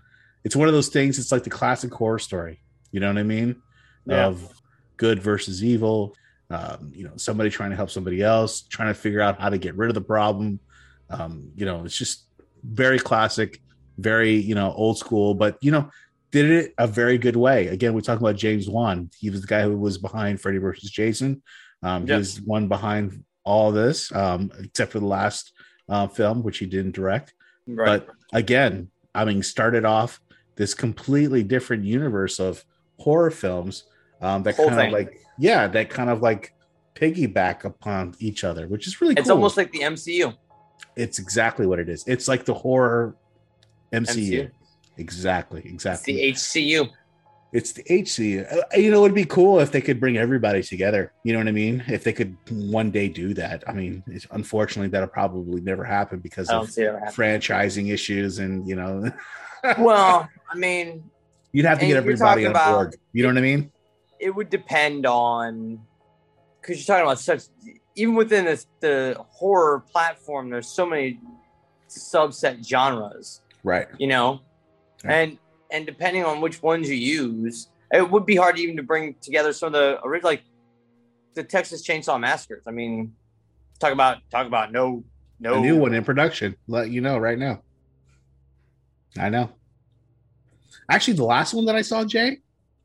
[0.44, 2.60] it's one of those things it's like the classic horror story.
[2.90, 3.62] You know what i mean?
[4.06, 4.26] Yeah.
[4.26, 4.60] of
[4.96, 6.16] good versus evil
[6.50, 9.58] um, you know somebody trying to help somebody else trying to figure out how to
[9.58, 10.60] get rid of the problem.
[11.10, 12.26] Um, you know it's just
[12.62, 13.60] very classic
[13.98, 15.90] very you know old school but you know
[16.30, 17.68] did it a very good way.
[17.68, 19.10] Again we're talking about james wan.
[19.18, 21.42] He was the guy who was behind freddy versus jason.
[21.82, 25.52] Um, he was one behind all this um, except for the last
[25.88, 27.34] uh, film which he didn't direct.
[27.66, 28.02] Right.
[28.06, 30.20] but again i mean started off
[30.56, 32.64] this completely different universe of
[32.98, 33.84] horror films
[34.22, 36.54] um, that kind of like yeah that kind of like
[36.94, 39.36] piggyback upon each other which is really It's cool.
[39.36, 40.36] almost like the MCU.
[40.96, 43.14] it's exactly what it is it's like the horror
[43.92, 44.50] mcu, MCU.
[44.96, 46.88] exactly It's exactly the HCU.
[47.52, 48.52] it's the HCU.
[48.52, 51.12] Uh, You know, it'd be cool if they could bring everybody together.
[51.24, 51.82] You know what I mean?
[51.88, 53.64] If they could one day do that.
[53.66, 57.14] I mean, it's, unfortunately, that'll probably never happen because of see it ever happening.
[57.40, 59.10] franchising issues, and you know,
[59.78, 61.08] Well, I mean,
[61.52, 62.96] you'd have to get everybody on about- board.
[63.14, 63.72] You know what I mean?
[64.20, 65.80] It would depend on
[66.60, 67.42] because you're talking about such
[67.94, 71.20] even within this, the horror platform there's so many
[71.88, 73.88] subset genres Right.
[73.98, 74.40] you know
[75.04, 75.38] and
[75.70, 79.52] and depending on which ones you use it would be hard even to bring together
[79.52, 80.42] some of the original like
[81.34, 83.12] the texas chainsaw massacres i mean
[83.78, 85.02] talk about talk about no
[85.40, 86.56] no A new one in production.
[86.66, 87.62] Let you know right now.
[89.16, 89.50] I know.
[90.90, 92.38] Actually, the last one that I saw, Jay,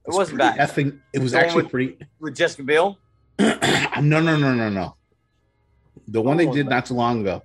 [0.06, 1.98] it was wasn't bad Effing, it was actually with- pretty.
[2.20, 2.98] with jessica biel
[3.40, 3.56] no,
[4.02, 4.96] no, no, no, no.
[6.08, 6.70] The one they did okay.
[6.70, 7.42] not too long ago.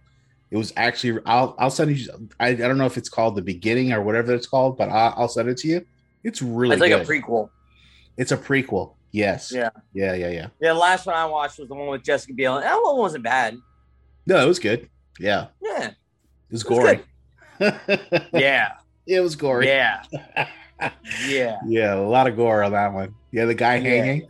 [0.51, 1.21] It was actually.
[1.25, 2.11] I'll I'll send you.
[2.39, 5.15] I, I don't know if it's called the beginning or whatever it's called, but I'll,
[5.17, 5.87] I'll send it to you.
[6.25, 6.75] It's really.
[6.75, 7.03] it's like good.
[7.03, 7.49] a prequel
[8.19, 8.95] It's a prequel.
[9.13, 9.51] Yes.
[9.55, 10.13] yeah Yeah.
[10.15, 10.29] Yeah.
[10.29, 10.47] Yeah.
[10.61, 12.99] yeah the last one i watched was the one with jessica biel and that one
[12.99, 13.57] wasn't bad
[14.27, 14.91] No, it was good.
[15.19, 15.47] Yeah.
[15.63, 15.95] yeah It
[16.51, 17.01] was It was gory.
[18.35, 18.73] yeah
[19.07, 19.67] it was gory.
[19.67, 20.03] yeah
[21.27, 21.95] yeah Yeah.
[21.95, 23.15] A lot of gore on that one.
[23.33, 23.45] Yeah.
[23.47, 23.89] The guy Yeah.
[23.89, 24.29] hanging.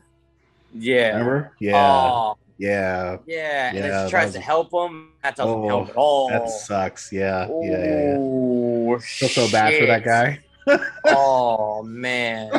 [0.74, 1.52] yeah Remember?
[1.60, 1.76] Yeah.
[1.76, 3.18] Oh, yeah.
[3.26, 3.68] yeah.
[3.68, 5.12] And Yeah, then she tries was- to help him.
[5.22, 6.28] That doesn't Oh, help at all.
[6.30, 7.12] That sucks.
[7.12, 7.46] Yeah.
[7.48, 7.70] Yeah.
[7.70, 7.84] Yeah.
[7.84, 8.16] Yeah.
[8.18, 10.38] Oh, Feel so bad for that guy.
[11.06, 12.50] oh man.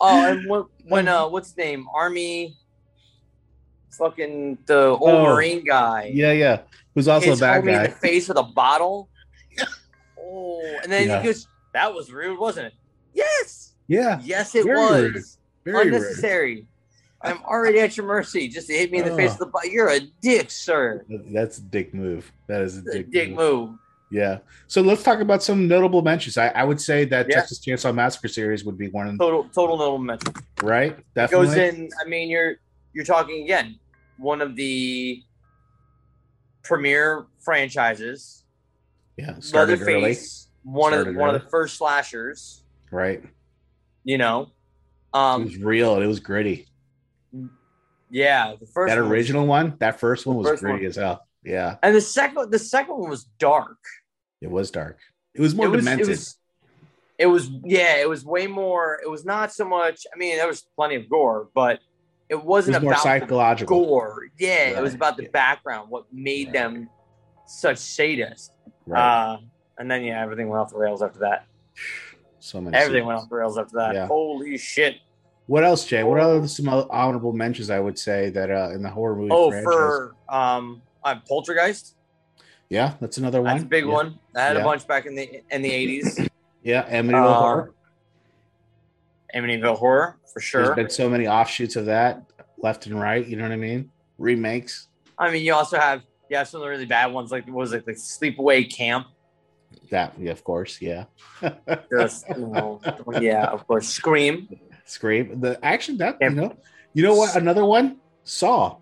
[0.00, 1.86] Oh, and when, when uh, what's his name?
[1.94, 2.56] Army.
[3.90, 6.10] Fucking the old Oh, Marine guy.
[6.12, 6.32] Yeah.
[6.32, 6.60] Yeah.
[6.94, 7.86] Who's also Hits a bad homie in guy.
[7.88, 9.08] the face with a bottle.
[10.28, 11.20] Oh, and then Yeah.
[11.20, 12.74] he goes, "That was rude, wasn't it?"
[13.16, 13.72] Yes.
[13.88, 14.20] Yeah.
[14.22, 15.38] Yes, it Very was.
[15.64, 15.94] Very rude.
[15.94, 16.66] Unnecessary.
[17.22, 18.46] I'm already at your mercy.
[18.46, 19.32] Just hit me in the face oh.
[19.32, 19.70] with the bottle.
[19.70, 21.04] You're a dick, sir.
[21.32, 22.30] That's a dick move.
[22.46, 23.70] That is a It's a dick, dick move.
[23.70, 23.78] move.
[24.12, 24.38] Yeah.
[24.68, 26.36] So let's talk about some notable mentions.
[26.36, 27.36] I, I would say that Yeah.
[27.36, 30.32] Texas Chainsaw Massacre series would be one, of the Total, total notable mention.
[30.62, 30.92] right?
[30.92, 31.46] It Definitely.
[31.46, 31.88] goes in.
[32.00, 32.56] I mean, you're
[32.92, 33.78] you're talking again
[34.18, 35.22] one of the
[36.62, 38.44] premier franchises.
[39.16, 39.30] Yeah.
[39.32, 39.40] Early.
[39.76, 40.48] Leatherface.
[40.62, 42.62] one of Started one of the first slashers.
[42.90, 43.22] Right.
[44.04, 44.50] You know,
[45.12, 46.00] um, it was real.
[46.00, 46.66] It was gritty.
[48.10, 50.86] yeah, the first that one was- original one, that first one was first gritty one.
[50.90, 51.26] as hell.
[51.44, 53.78] Yeah, and the second the second one was dark.
[54.40, 54.98] it was dark.
[55.34, 56.06] It was more it was, demented.
[56.06, 56.36] It was,
[57.18, 59.00] it was yeah, it was way more.
[59.02, 60.06] It was not so much.
[60.12, 61.80] I mean, there was plenty of gore, but
[62.28, 63.84] it It wasn't was more about the psychological.
[63.86, 64.20] gore.
[64.38, 66.88] Yeah, it was about the background, what made them
[67.46, 68.50] such sadists.
[68.86, 69.00] Right.
[69.34, 69.38] Uh,
[69.78, 71.46] and then yeah, everything went off the rails after that.
[72.46, 72.76] So many.
[72.76, 73.06] Everything scenes.
[73.06, 73.94] went off the rails after that.
[73.94, 74.06] Yeah.
[74.06, 74.96] Holy shit!
[75.46, 76.02] What else, Jay?
[76.02, 77.70] What are some honorable mentions?
[77.70, 79.30] I would say that uh, in the horror movie.
[79.32, 79.64] Oh, franchise?
[79.72, 81.94] for um, I'm Poltergeist.
[82.68, 83.52] yeah, that's another one.
[83.52, 83.92] That's a big Yeah.
[83.92, 84.18] one.
[84.34, 84.62] I had Yeah.
[84.62, 86.18] a bunch back in the in the eighties.
[86.62, 87.74] Yeah, Amityville Uh, Horror.
[89.36, 90.64] Amityville Horror for sure.
[90.64, 92.22] There's been so many offshoots of that,
[92.58, 93.24] left and right.
[93.24, 93.90] You know what I mean?
[94.18, 94.88] Remakes.
[95.16, 97.54] I mean, you also have you have some of the really bad ones, like what
[97.54, 99.06] was it like Sleepaway Camp?
[99.90, 101.04] That, yeah, of course, yeah.
[101.90, 103.88] Just, you know, oh, yeah, of course.
[103.88, 104.48] Scream.
[104.84, 105.40] Scream.
[105.40, 106.56] The action that you know,
[106.94, 107.36] you know what?
[107.36, 107.98] Another one.
[108.24, 108.76] Saw.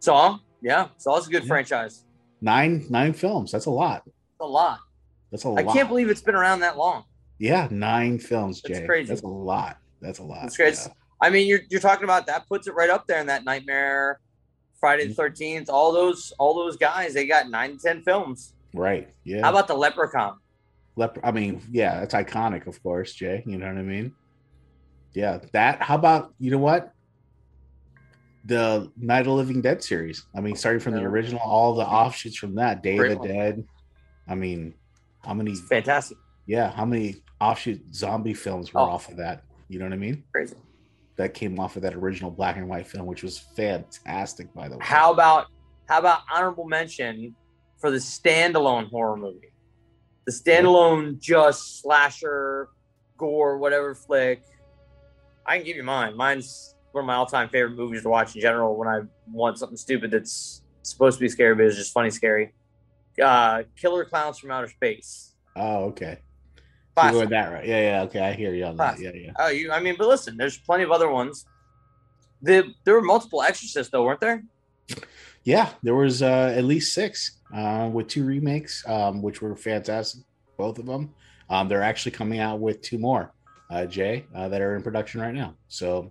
[0.00, 0.38] Saw.
[0.60, 2.04] Yeah, Saw's a good franchise.
[2.40, 3.52] Nine nine films.
[3.52, 4.02] That's a lot.
[4.40, 4.80] A lot.
[5.30, 5.58] That's a lot.
[5.58, 7.04] I can't believe it's been around that long.
[7.38, 9.08] Yeah, nine films, That's crazy.
[9.08, 9.78] That's a lot.
[10.00, 10.44] That's a lot.
[10.46, 10.78] It's great.
[11.20, 14.20] I mean, you're you're talking about that puts it right up there in that Nightmare,
[14.78, 15.16] Friday the mm.
[15.16, 17.14] Thirteenth, all those all those guys.
[17.14, 18.54] They got nine to ten films.
[18.76, 19.08] Right.
[19.24, 19.42] Yeah.
[19.42, 20.38] How about the Leprechaun?
[20.96, 23.42] Lep- I mean, yeah, that's iconic, of course, Jay.
[23.46, 24.12] You know what I mean?
[25.12, 25.82] Yeah, that.
[25.82, 26.92] How about you know what?
[28.44, 30.24] The Night of the Living Dead series.
[30.36, 32.82] I mean, starting from the original, all the offshoots from that.
[32.82, 33.36] Day Great of the one.
[33.36, 33.64] Dead.
[34.28, 34.74] I mean,
[35.24, 35.54] how many?
[35.54, 36.16] Fantastic.
[36.46, 38.84] Yeah, how many offshoot zombie films were Oh.
[38.84, 39.42] off of that?
[39.68, 40.22] You know what I mean?
[40.32, 40.54] Crazy.
[41.16, 44.76] That came off of that original black and white film, which was fantastic, by the
[44.78, 44.84] way.
[44.84, 45.46] How about
[45.88, 47.34] how about honorable mention
[47.78, 49.52] for the standalone horror movie?
[50.26, 52.68] The standalone just slasher,
[53.16, 54.42] gore, whatever flick.
[55.46, 56.16] I can give you mine.
[56.16, 59.00] Mine's one of my all-time favorite movies to watch in general when I
[59.30, 62.54] want something stupid that's supposed to be scary, but it's just funny scary.
[63.22, 65.34] Uh, Killer Clowns from Outer Space.
[65.54, 66.18] Oh, okay.
[66.94, 67.12] Classic.
[67.12, 67.66] you're going that right.
[67.66, 68.02] Yeah, yeah.
[68.02, 68.98] Okay, I hear you on that.
[68.98, 69.32] Yeah, yeah.
[69.38, 69.70] Oh, you.
[69.70, 71.44] I mean, but listen, there's plenty of other ones.
[72.42, 74.42] The, there were multiple Exorcists, though, weren't there?
[75.44, 80.22] Yeah, there was uh, at least six uh, with two remakes, um, which were fantastic,
[80.56, 81.14] both of them.
[81.48, 83.32] Um, they're actually coming out with two more,
[83.70, 85.54] uh, Jay, uh, that are in production right now.
[85.68, 86.10] So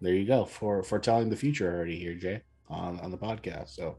[0.00, 3.70] there you go for for telling the future already here, Jay, on on the podcast.
[3.70, 3.98] So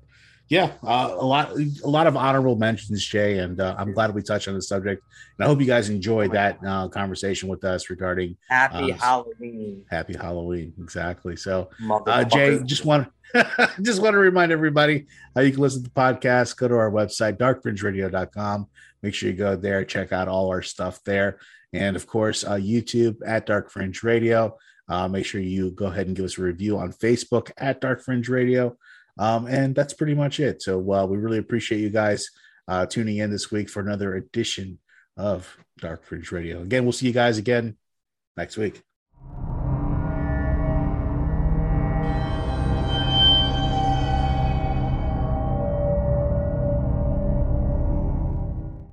[0.52, 4.22] yeah, uh, a lot a lot of honorable mentions, Jay, and uh, I'm glad we
[4.22, 5.02] touched on the subject.
[5.40, 9.86] And I hope you guys enjoyed that uh, conversation with us regarding Happy um, Halloween.
[9.90, 11.38] Happy Halloween, exactly.
[11.38, 11.70] So,
[12.06, 13.08] uh, Jay, just want
[13.82, 15.08] just want to remind everybody
[15.38, 16.58] uh, you can listen to the podcast.
[16.58, 18.68] Go to our website, darkfringeradio.com.
[19.04, 21.40] Make sure you go there, check out all our stuff there,
[21.72, 24.58] and of course, uh, YouTube at Dark Fringe Radio.
[24.90, 28.04] Uh, make sure you go ahead and give us a review on Facebook at Dark
[28.04, 28.76] Fringe Radio.
[29.20, 30.62] Um, and that's pretty much it.
[30.62, 32.26] So, uh, we really appreciate you guys
[32.68, 34.80] uh, tuning in this week for another edition
[35.18, 36.62] of Dark Fringe Radio.
[36.62, 37.76] Again, we'll see you guys again
[38.38, 38.82] next week.